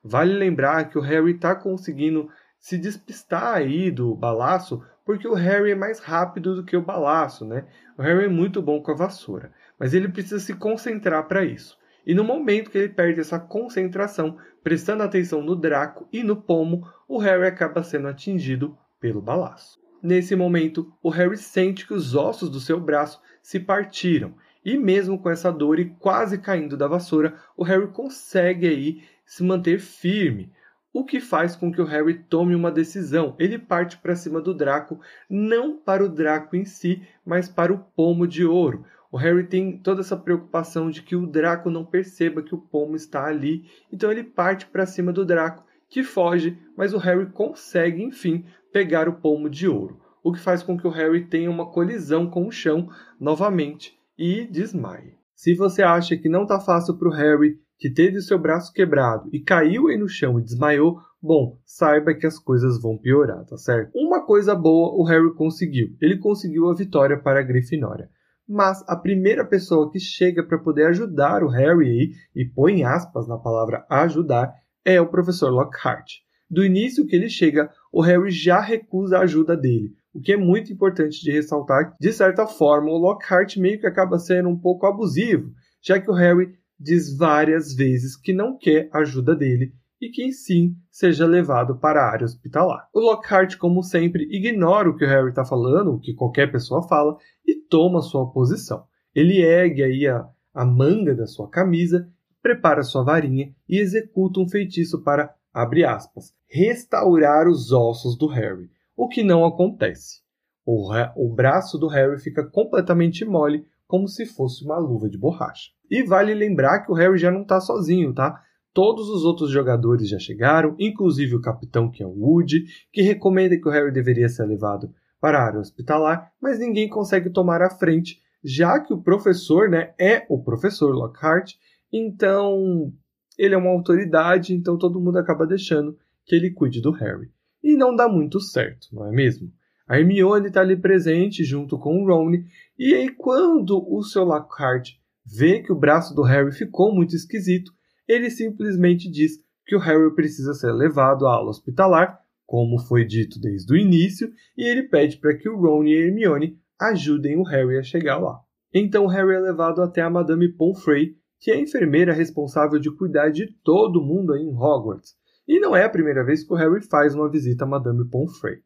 [0.03, 5.72] Vale lembrar que o Harry está conseguindo se despistar aí do balaço, porque o Harry
[5.72, 7.66] é mais rápido do que o balaço, né?
[7.96, 11.79] O Harry é muito bom com a vassoura, mas ele precisa se concentrar para isso.
[12.07, 16.88] E no momento que ele perde essa concentração, prestando atenção no Draco e no pomo,
[17.07, 19.79] o Harry acaba sendo atingido pelo balaço.
[20.02, 24.34] Nesse momento, o Harry sente que os ossos do seu braço se partiram,
[24.64, 29.42] e mesmo com essa dor e quase caindo da vassoura, o Harry consegue aí se
[29.42, 30.52] manter firme,
[30.92, 33.34] o que faz com que o Harry tome uma decisão.
[33.38, 37.78] Ele parte para cima do Draco, não para o Draco em si, mas para o
[37.78, 38.84] pomo de ouro.
[39.11, 42.94] O Harry tem toda essa preocupação de que o Draco não perceba que o pomo
[42.94, 48.03] está ali, então ele parte para cima do Draco, que foge, mas o Harry consegue,
[48.03, 51.70] enfim, pegar o pomo de ouro, o que faz com que o Harry tenha uma
[51.70, 55.16] colisão com o chão novamente e desmaie.
[55.35, 59.31] Se você acha que não está fácil para o Harry, que teve seu braço quebrado
[59.33, 63.57] e caiu aí no chão e desmaiou, bom, saiba que as coisas vão piorar, tá
[63.57, 63.92] certo?
[63.94, 65.90] Uma coisa boa o Harry conseguiu.
[66.01, 68.11] Ele conseguiu a vitória para a Grifinória.
[68.48, 73.29] Mas a primeira pessoa que chega para poder ajudar o Harry aí, e põe aspas
[73.29, 74.53] na palavra ajudar,
[74.88, 76.07] é o professor Lockhart.
[76.51, 80.37] Do início que ele chega, o Harry já recusa a ajuda dele, o que é
[80.37, 81.94] muito importante de ressaltar.
[82.01, 86.14] De certa forma, o Lockhart meio que acaba sendo um pouco abusivo, já que o
[86.14, 91.77] Harry diz várias vezes que não quer a ajuda dele e que sim seja levado
[91.77, 92.88] para a área hospitalar.
[92.94, 96.88] O Lockhart, como sempre, ignora o que o Harry está falando, o que qualquer pessoa
[96.88, 97.14] fala,
[97.46, 98.85] e toma sua posição.
[99.14, 102.09] Ele ergue aí a, a manga da sua camisa,
[102.48, 108.70] prepara sua varinha e executa um feitiço para abre aspas, restaurar os ossos do Harry,
[108.96, 110.22] o que não acontece.
[110.64, 115.70] O, o braço do Harry fica completamente mole, como se fosse uma luva de borracha.
[115.90, 118.40] E vale lembrar que o Harry já não está sozinho, tá?
[118.72, 123.58] Todos os outros jogadores já chegaram, inclusive o capitão, que é o Woody, que recomenda
[123.58, 127.70] que o Harry deveria ser levado para a área hospitalar, mas ninguém consegue tomar a
[127.70, 131.54] frente, já que o professor né, é o professor Lockhart,
[131.92, 132.92] então
[133.38, 137.31] ele é uma autoridade, então todo mundo acaba deixando que ele cuide do Harry.
[137.62, 139.51] E não dá muito certo, não é mesmo?
[139.87, 142.33] A Hermione está ali presente junto com o Ron,
[142.79, 144.90] e aí quando o seu Lockhart
[145.24, 147.72] vê que o braço do Harry ficou muito esquisito,
[148.07, 153.38] ele simplesmente diz que o Harry precisa ser levado à aula hospitalar, como foi dito
[153.38, 157.42] desde o início, e ele pede para que o Ron e a Hermione ajudem o
[157.42, 158.40] Harry a chegar lá.
[158.72, 163.31] Então Harry é levado até a Madame Pomfrey, que é a enfermeira responsável de cuidar
[163.31, 165.16] de todo mundo em Hogwarts.
[165.46, 168.59] E não é a primeira vez que o Harry faz uma visita a Madame Pomfrey.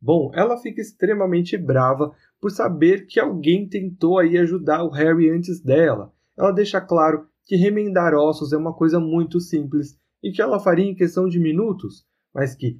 [0.00, 5.62] Bom, ela fica extremamente brava por saber que alguém tentou aí ajudar o Harry antes
[5.62, 6.12] dela.
[6.36, 10.84] Ela deixa claro que remendar ossos é uma coisa muito simples e que ela faria
[10.84, 12.04] em questão de minutos,
[12.34, 12.78] mas que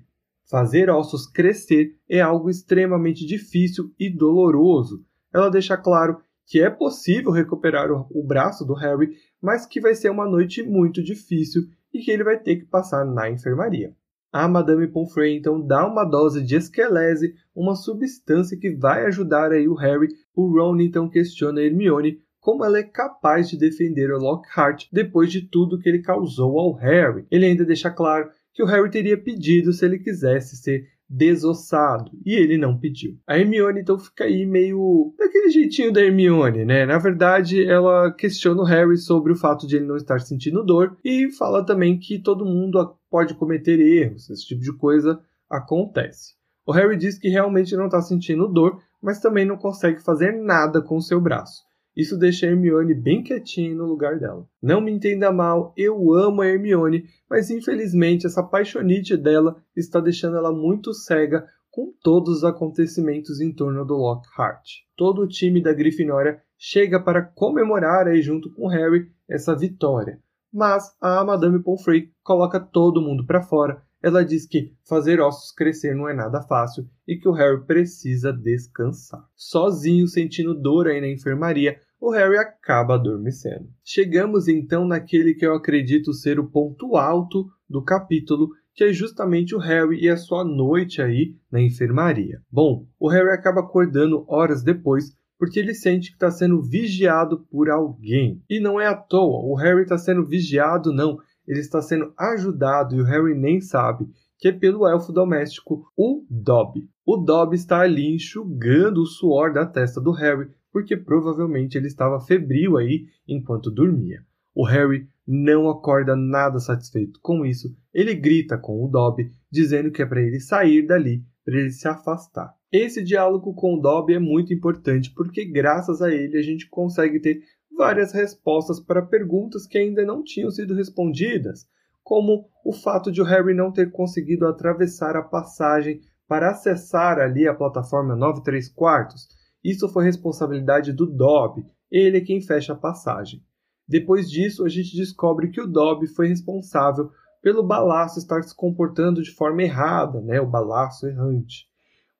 [0.50, 5.04] fazer ossos crescer é algo extremamente difícil e doloroso.
[5.32, 9.94] Ela deixa claro que é possível recuperar o, o braço do Harry, mas que vai
[9.94, 13.94] ser uma noite muito difícil e que ele vai ter que passar na enfermaria.
[14.32, 19.66] A Madame Pomfrey então dá uma dose de esquelese, uma substância que vai ajudar aí
[19.66, 20.08] o Harry.
[20.34, 25.42] O Ron então questiona Hermione como ela é capaz de defender o Lockhart depois de
[25.42, 27.26] tudo que ele causou ao Harry.
[27.28, 32.34] Ele ainda deixa claro que o Harry teria pedido se ele quisesse ser desossado, e
[32.34, 33.16] ele não pediu.
[33.26, 36.84] A Hermione então fica aí meio daquele jeitinho da Hermione, né?
[36.84, 40.96] Na verdade, ela questiona o Harry sobre o fato de ele não estar sentindo dor
[41.04, 46.34] e fala também que todo mundo pode cometer erros, esse tipo de coisa acontece.
[46.66, 50.82] O Harry diz que realmente não está sentindo dor, mas também não consegue fazer nada
[50.82, 51.65] com o seu braço.
[51.96, 54.46] Isso deixa Hermione bem quietinha no lugar dela.
[54.62, 60.36] Não me entenda mal, eu amo a Hermione, mas infelizmente essa paixonite dela está deixando
[60.36, 64.66] ela muito cega com todos os acontecimentos em torno do Lockhart.
[64.94, 70.20] Todo o time da Grifinória chega para comemorar aí junto com Harry essa vitória,
[70.52, 75.92] mas a Madame Pomfrey coloca todo mundo para fora ela diz que fazer ossos crescer
[75.92, 79.26] não é nada fácil e que o Harry precisa descansar.
[79.34, 83.68] Sozinho, sentindo dor aí na enfermaria, o Harry acaba adormecendo.
[83.82, 89.56] Chegamos então naquele que eu acredito ser o ponto alto do capítulo, que é justamente
[89.56, 92.40] o Harry e a sua noite aí na enfermaria.
[92.48, 97.68] Bom, o Harry acaba acordando horas depois porque ele sente que está sendo vigiado por
[97.68, 98.40] alguém.
[98.48, 102.94] E não é à toa, o Harry está sendo vigiado, não ele está sendo ajudado
[102.94, 104.06] e o Harry nem sabe
[104.38, 106.88] que é pelo elfo doméstico, o Dobby.
[107.04, 112.20] O Dobby está ali enxugando o suor da testa do Harry, porque provavelmente ele estava
[112.20, 114.22] febril aí enquanto dormia.
[114.54, 117.74] O Harry não acorda nada satisfeito com isso.
[117.94, 121.88] Ele grita com o Dobby, dizendo que é para ele sair dali, para ele se
[121.88, 122.54] afastar.
[122.70, 127.20] Esse diálogo com o Dobby é muito importante porque graças a ele a gente consegue
[127.20, 127.40] ter
[127.74, 131.66] várias respostas para perguntas que ainda não tinham sido respondidas,
[132.04, 137.48] como o fato de o Harry não ter conseguido atravessar a passagem para acessar ali
[137.48, 139.26] a plataforma 93 quartos.
[139.68, 143.42] Isso foi responsabilidade do Dobby, ele é quem fecha a passagem.
[143.88, 147.10] Depois disso, a gente descobre que o Dobby foi responsável
[147.42, 151.66] pelo balaço estar se comportando de forma errada, né, o balaço errante.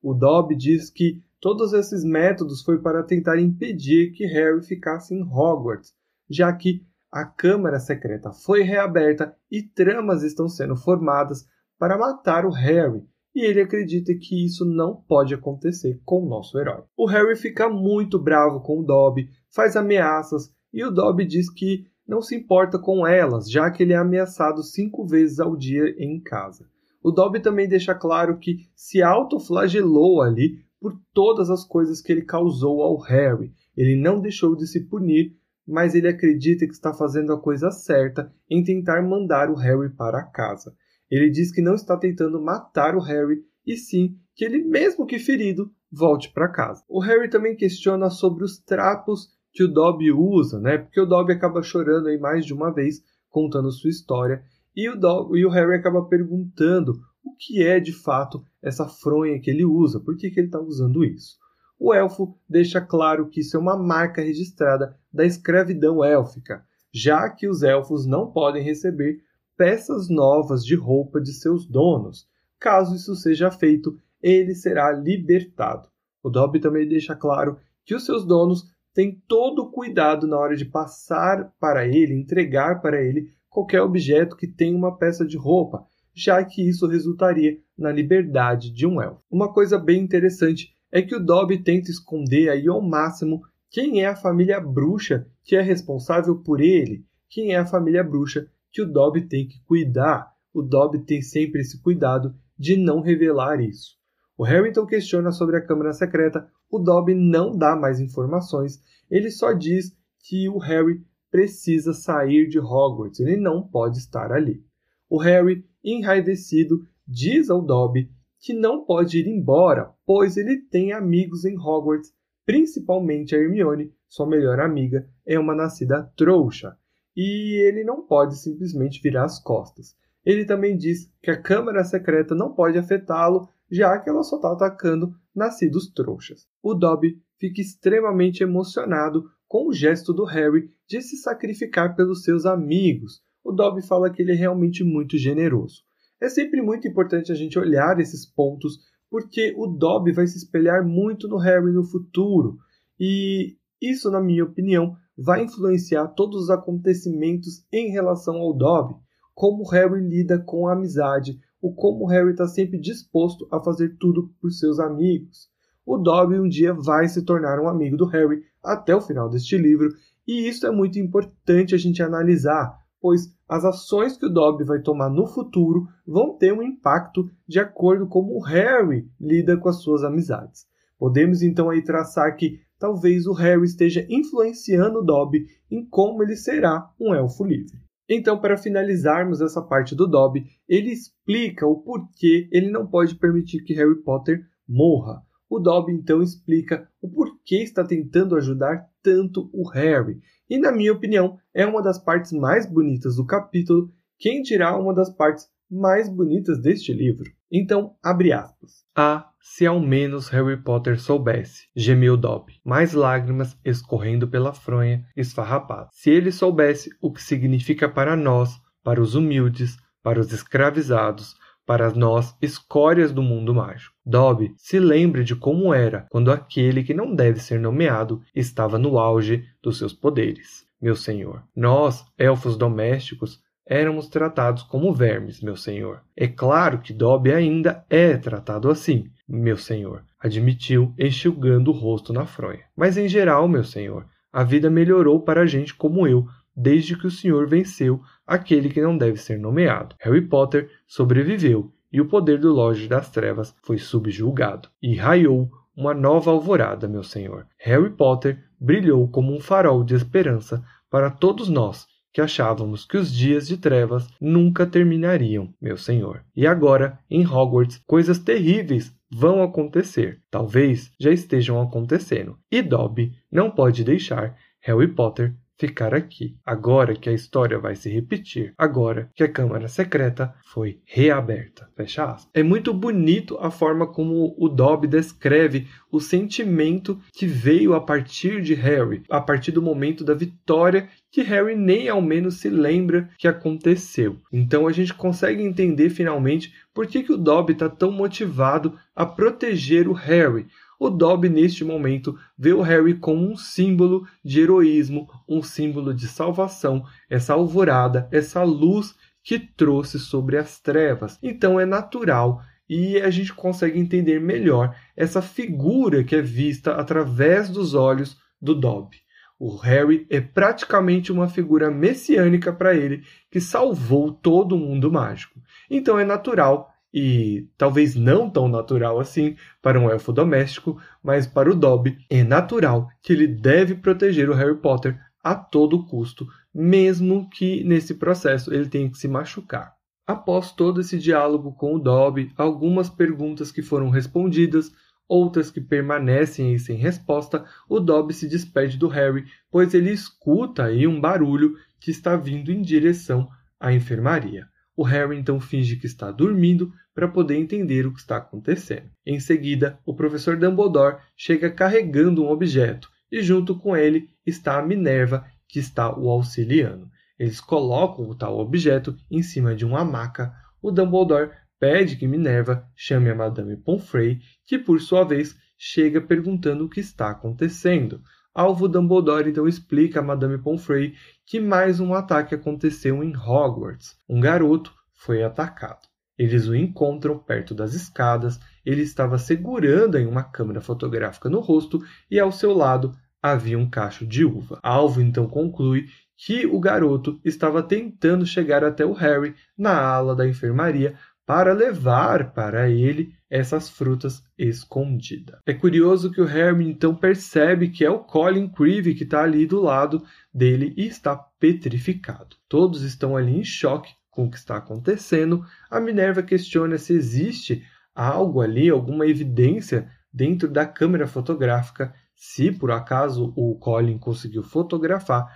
[0.00, 5.22] O Dobby diz que Todos esses métodos foi para tentar impedir que Harry ficasse em
[5.22, 5.94] Hogwarts,
[6.28, 11.46] já que a Câmara Secreta foi reaberta e tramas estão sendo formadas
[11.78, 13.02] para matar o Harry,
[13.36, 16.84] e ele acredita que isso não pode acontecer com o nosso herói.
[16.96, 21.84] O Harry fica muito bravo com o Dobby, faz ameaças e o Dobby diz que
[22.08, 26.18] não se importa com elas, já que ele é ameaçado cinco vezes ao dia em
[26.18, 26.66] casa.
[27.02, 32.22] O Dobby também deixa claro que se autoflagelou ali por todas as coisas que ele
[32.22, 33.52] causou ao Harry.
[33.76, 35.36] Ele não deixou de se punir,
[35.68, 40.22] mas ele acredita que está fazendo a coisa certa em tentar mandar o Harry para
[40.22, 40.74] casa.
[41.10, 45.18] Ele diz que não está tentando matar o Harry, e sim que ele, mesmo que
[45.18, 46.84] ferido, volte para casa.
[46.88, 50.78] O Harry também questiona sobre os trapos que o Dobby usa, né?
[50.78, 54.44] Porque o Dobby acaba chorando aí mais de uma vez contando sua história
[54.76, 59.40] e o, Dobby, e o Harry acaba perguntando o que é de fato essa fronha
[59.40, 61.38] que ele usa, por que, que ele está usando isso.
[61.78, 67.48] O elfo deixa claro que isso é uma marca registrada da escravidão élfica, já que
[67.48, 69.20] os elfos não podem receber
[69.56, 72.28] peças novas de roupa de seus donos.
[72.58, 75.88] Caso isso seja feito, ele será libertado.
[76.22, 80.56] O Dobby também deixa claro que os seus donos têm todo o cuidado na hora
[80.56, 85.84] de passar para ele, entregar para ele qualquer objeto que tenha uma peça de roupa,
[86.14, 89.22] já que isso resultaria na liberdade de um elfo.
[89.30, 94.06] Uma coisa bem interessante é que o Dobby tenta esconder aí ao máximo quem é
[94.06, 98.90] a família bruxa que é responsável por ele, quem é a família bruxa que o
[98.90, 100.32] Dobby tem que cuidar.
[100.52, 103.96] O Dobby tem sempre esse cuidado de não revelar isso.
[104.38, 109.30] O Harry então questiona sobre a Câmara Secreta, o Dobby não dá mais informações, ele
[109.30, 114.62] só diz que o Harry precisa sair de Hogwarts, ele não pode estar ali.
[115.08, 118.10] O Harry enraivecido, diz ao Dobby
[118.40, 122.12] que não pode ir embora, pois ele tem amigos em Hogwarts,
[122.44, 126.76] principalmente a Hermione, sua melhor amiga, é uma nascida trouxa,
[127.16, 129.96] e ele não pode simplesmente virar as costas.
[130.24, 134.52] Ele também diz que a Câmara Secreta não pode afetá-lo, já que ela só está
[134.52, 136.46] atacando nascidos trouxas.
[136.62, 142.44] O Dobby fica extremamente emocionado com o gesto do Harry de se sacrificar pelos seus
[142.44, 145.84] amigos, o Dobby fala que ele é realmente muito generoso.
[146.20, 150.84] É sempre muito importante a gente olhar esses pontos, porque o Dobby vai se espelhar
[150.84, 152.58] muito no Harry no futuro,
[152.98, 158.94] e isso, na minha opinião, vai influenciar todos os acontecimentos em relação ao Dobby,
[159.34, 164.30] como Harry lida com a amizade, o como Harry está sempre disposto a fazer tudo
[164.40, 165.50] por seus amigos.
[165.84, 169.56] O Dobby um dia vai se tornar um amigo do Harry até o final deste
[169.56, 169.88] livro,
[170.26, 174.80] E isso é muito importante a gente analisar, pois as ações que o Dobby vai
[174.80, 179.68] tomar no futuro vão ter um impacto de acordo com como o Harry lida com
[179.68, 180.66] as suas amizades.
[180.98, 186.36] Podemos então aí traçar que talvez o Harry esteja influenciando o Dobby em como ele
[186.36, 187.86] será um elfo livre.
[188.08, 193.64] Então, para finalizarmos essa parte do Dobby, ele explica o porquê ele não pode permitir
[193.64, 195.22] que Harry Potter morra.
[195.48, 200.20] O Dobby então explica o porquê está tentando ajudar tanto o Harry.
[200.48, 204.94] E na minha opinião, é uma das partes mais bonitas do capítulo, quem dirá uma
[204.94, 207.30] das partes mais bonitas deste livro.
[207.50, 208.84] Então, abre aspas.
[208.94, 215.88] Ah, se ao menos Harry Potter soubesse, gemeu Dobby, mais lágrimas escorrendo pela fronha esfarrapada.
[215.92, 221.90] Se ele soubesse o que significa para nós, para os humildes, para os escravizados, para
[221.92, 223.94] nós escórias do mundo mágico.
[224.04, 228.98] Dobby se lembre de como era quando aquele que não deve ser nomeado estava no
[228.98, 230.66] auge dos seus poderes.
[230.82, 236.02] Meu senhor, nós, elfos domésticos, éramos tratados como vermes, meu senhor.
[236.16, 242.26] É claro que Dobby ainda é tratado assim, meu senhor, admitiu, enxugando o rosto na
[242.26, 242.64] fronha.
[242.76, 247.10] Mas em geral, meu senhor, a vida melhorou para gente como eu, desde que o
[247.10, 249.96] senhor venceu aquele que não deve ser nomeado.
[250.00, 254.68] Harry Potter sobreviveu e o poder do Lorde das Trevas foi subjulgado.
[254.82, 257.46] E raiou uma nova alvorada, meu senhor.
[257.58, 263.12] Harry Potter brilhou como um farol de esperança para todos nós que achávamos que os
[263.12, 266.24] dias de trevas nunca terminariam, meu senhor.
[266.34, 270.20] E agora, em Hogwarts, coisas terríveis vão acontecer.
[270.30, 272.38] Talvez já estejam acontecendo.
[272.50, 277.88] E Dobby não pode deixar Harry Potter ficar aqui, agora que a história vai se
[277.88, 281.68] repetir, agora que a Câmara Secreta foi reaberta.
[281.74, 282.30] Fecha aspas.
[282.34, 288.42] É muito bonito a forma como o Dobby descreve o sentimento que veio a partir
[288.42, 293.08] de Harry, a partir do momento da vitória que Harry nem ao menos se lembra
[293.16, 294.20] que aconteceu.
[294.30, 299.06] Então a gente consegue entender finalmente por que, que o Dobby está tão motivado a
[299.06, 300.46] proteger o Harry,
[300.78, 306.06] o Dobby, neste momento, vê o Harry como um símbolo de heroísmo, um símbolo de
[306.06, 308.94] salvação, essa alvorada, essa luz
[309.24, 311.18] que trouxe sobre as trevas.
[311.22, 317.48] Então é natural e a gente consegue entender melhor essa figura que é vista através
[317.48, 319.05] dos olhos do Dobby.
[319.38, 325.40] O Harry é praticamente uma figura messiânica para ele que salvou todo o mundo mágico.
[325.70, 331.50] Então é natural e talvez não tão natural assim para um elfo doméstico, mas para
[331.50, 337.28] o Dobby é natural que ele deve proteger o Harry Potter a todo custo, mesmo
[337.28, 339.74] que nesse processo ele tenha que se machucar.
[340.06, 344.72] Após todo esse diálogo com o Dobby, algumas perguntas que foram respondidas,
[345.08, 350.64] outras que permanecem aí sem resposta, o Dobby se despede do Harry, pois ele escuta
[350.64, 353.28] aí um barulho que está vindo em direção
[353.58, 354.48] à enfermaria.
[354.76, 358.90] O Harry então finge que está dormindo para poder entender o que está acontecendo.
[359.04, 364.62] Em seguida, o professor Dumbledore chega carregando um objeto e junto com ele está a
[364.62, 366.90] Minerva, que está o auxiliando.
[367.18, 370.34] Eles colocam o tal objeto em cima de uma maca.
[370.60, 376.64] O Dumbledore pede que Minerva chame a Madame Pomfrey, que por sua vez chega perguntando
[376.64, 378.02] o que está acontecendo.
[378.34, 380.94] Alvo Dumbledore então explica a Madame Pomfrey
[381.24, 383.96] que mais um ataque aconteceu em Hogwarts.
[384.08, 385.88] Um garoto foi atacado.
[386.18, 388.38] Eles o encontram perto das escadas.
[388.64, 393.68] Ele estava segurando em uma câmera fotográfica no rosto e ao seu lado havia um
[393.68, 394.58] cacho de uva.
[394.62, 395.86] Alvo então conclui
[396.16, 400.94] que o garoto estava tentando chegar até o Harry na ala da enfermaria
[401.26, 405.40] para levar para ele essas frutas escondidas.
[405.44, 409.44] É curioso que o Harry então percebe que é o Colin Creevy que está ali
[409.44, 412.36] do lado dele e está petrificado.
[412.48, 415.44] Todos estão ali em choque com o que está acontecendo.
[415.68, 422.70] A Minerva questiona se existe algo ali, alguma evidência dentro da câmera fotográfica, se por
[422.70, 425.26] acaso o Colin conseguiu fotografar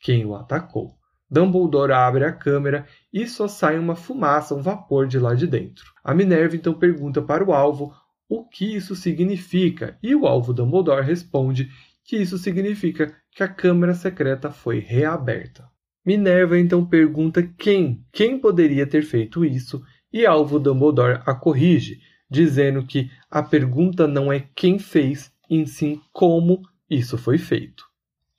[0.00, 0.99] quem o atacou.
[1.30, 5.92] Dumbledore abre a câmera e só sai uma fumaça, um vapor de lá de dentro.
[6.02, 7.94] A Minerva então pergunta para o alvo
[8.28, 11.70] o que isso significa, e o alvo Dumbledore responde
[12.04, 15.68] que isso significa que a câmara secreta foi reaberta.
[16.04, 22.84] Minerva então pergunta quem, quem poderia ter feito isso, e alvo Dumbledore a corrige, dizendo
[22.84, 27.84] que a pergunta não é quem fez, em sim como isso foi feito.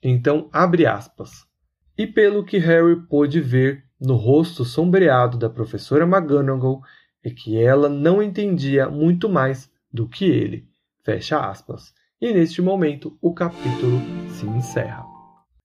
[0.02, 1.46] Então, abre aspas
[2.02, 6.82] e pelo que Harry pôde ver no rosto sombreado da professora McGonagall
[7.22, 10.66] é que ela não entendia muito mais do que ele.
[11.04, 11.94] Fecha aspas.
[12.20, 14.00] E neste momento o capítulo
[14.30, 15.04] se encerra.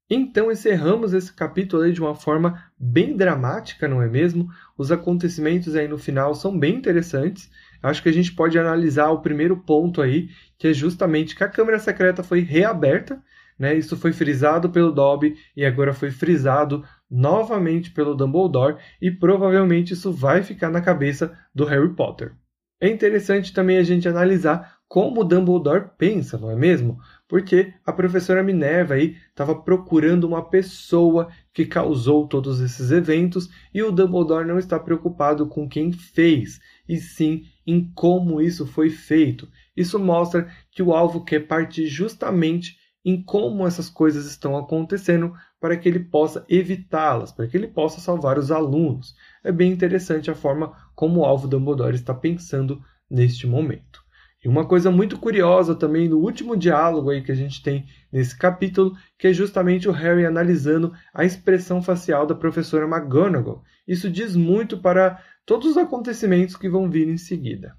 [0.08, 4.48] Então encerramos esse capítulo de uma forma bem dramática, não é mesmo?
[4.78, 7.50] Os acontecimentos aí no final são bem interessantes.
[7.82, 11.50] Acho que a gente pode analisar o primeiro ponto aí, que é justamente que a
[11.50, 13.20] Câmara Secreta foi reaberta,
[13.58, 13.76] né?
[13.76, 20.12] Isso foi frisado pelo Dobby e agora foi frisado novamente pelo Dumbledore e provavelmente isso
[20.12, 22.34] vai ficar na cabeça do Harry Potter.
[22.80, 26.98] É interessante também a gente analisar como Dumbledore pensa, não é mesmo?
[27.28, 33.84] Porque a professora Minerva aí estava procurando uma pessoa que causou todos esses eventos e
[33.84, 39.50] o Dumbledore não está preocupado com quem fez, e sim em como isso foi feito.
[39.76, 42.78] Isso mostra que o alvo quer partir justamente
[43.08, 48.02] em como essas coisas estão acontecendo para que ele possa evitá-las, para que ele possa
[48.02, 49.16] salvar os alunos.
[49.42, 54.04] É bem interessante a forma como o alvo Dumbledore está pensando neste momento.
[54.44, 58.38] E uma coisa muito curiosa também no último diálogo aí que a gente tem nesse
[58.38, 63.64] capítulo, que é justamente o Harry analisando a expressão facial da professora McGonagall.
[63.88, 67.74] Isso diz muito para todos os acontecimentos que vão vir em seguida.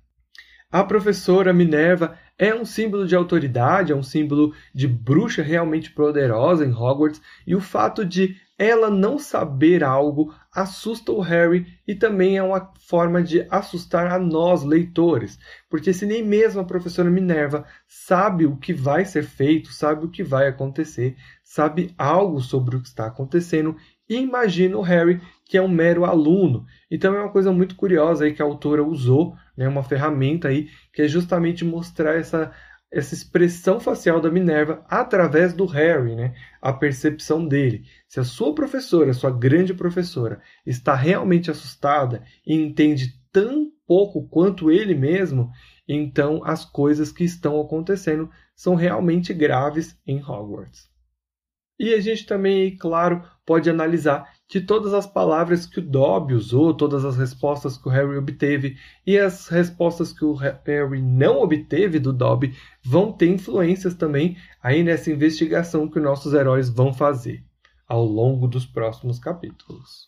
[0.70, 6.64] A professora Minerva é um símbolo de autoridade, é um símbolo de bruxa realmente poderosa
[6.64, 12.36] em Hogwarts, e o fato de ela não saber algo assusta o Harry e também
[12.36, 15.38] é uma forma de assustar a nós, leitores.
[15.70, 20.10] Porque se nem mesmo a professora Minerva sabe o que vai ser feito, sabe o
[20.10, 23.76] que vai acontecer, sabe algo sobre o que está acontecendo,
[24.08, 26.66] imagina o Harry, que é um mero aluno.
[26.90, 30.68] Então é uma coisa muito curiosa aí que a autora usou, né, uma ferramenta aí,
[30.92, 32.52] que é justamente mostrar essa
[32.90, 36.34] essa expressão facial da Minerva através do Harry, né?
[36.60, 37.84] a percepção dele.
[38.08, 44.26] Se a sua professora, a sua grande professora, está realmente assustada e entende tão pouco
[44.28, 45.50] quanto ele mesmo,
[45.86, 50.88] então as coisas que estão acontecendo são realmente graves em Hogwarts.
[51.78, 56.74] E a gente também, claro, pode analisar que todas as palavras que o Dobby usou,
[56.74, 58.76] todas as respostas que o Harry obteve
[59.06, 62.54] e as respostas que o Harry não obteve do Dobby
[62.84, 67.44] vão ter influências também aí nessa investigação que nossos heróis vão fazer
[67.86, 70.06] ao longo dos próximos capítulos.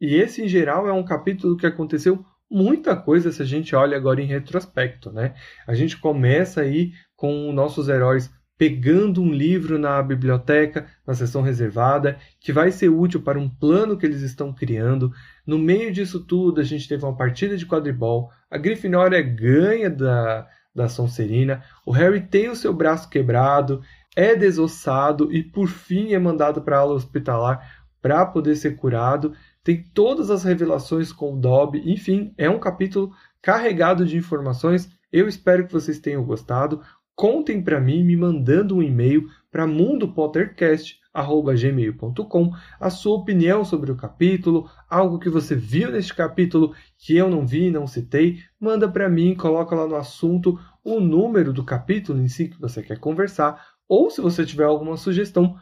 [0.00, 3.96] E esse, em geral, é um capítulo que aconteceu muita coisa se a gente olha
[3.96, 5.34] agora em retrospecto, né?
[5.66, 12.18] A gente começa aí com nossos heróis pegando um livro na biblioteca, na seção reservada,
[12.40, 15.12] que vai ser útil para um plano que eles estão criando.
[15.46, 20.48] No meio disso tudo, a gente teve uma partida de quadribol, a Grifinória ganha da,
[20.74, 23.80] da Sonserina, o Harry tem o seu braço quebrado,
[24.16, 29.32] é desossado e por fim é mandado para a aula hospitalar para poder ser curado.
[29.62, 34.90] Tem todas as revelações com o Dobby, enfim, é um capítulo carregado de informações.
[35.12, 36.82] Eu espero que vocês tenham gostado
[37.18, 44.70] contem para mim me mandando um e-mail para mundopottercast@gmail.com a sua opinião sobre o capítulo,
[44.88, 49.34] algo que você viu neste capítulo que eu não vi, não citei, manda para mim,
[49.34, 54.08] coloca lá no assunto o número do capítulo em si que você quer conversar, ou
[54.10, 55.56] se você tiver alguma sugestão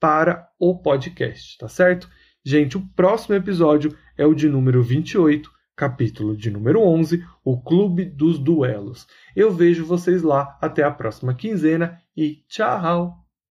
[0.00, 2.10] para o podcast, tá certo?
[2.44, 8.06] Gente, o próximo episódio é o de número 28 capítulo de número 11, o Clube
[8.06, 9.06] dos Duelos.
[9.36, 13.25] Eu vejo vocês lá até a próxima quinzena e tchau!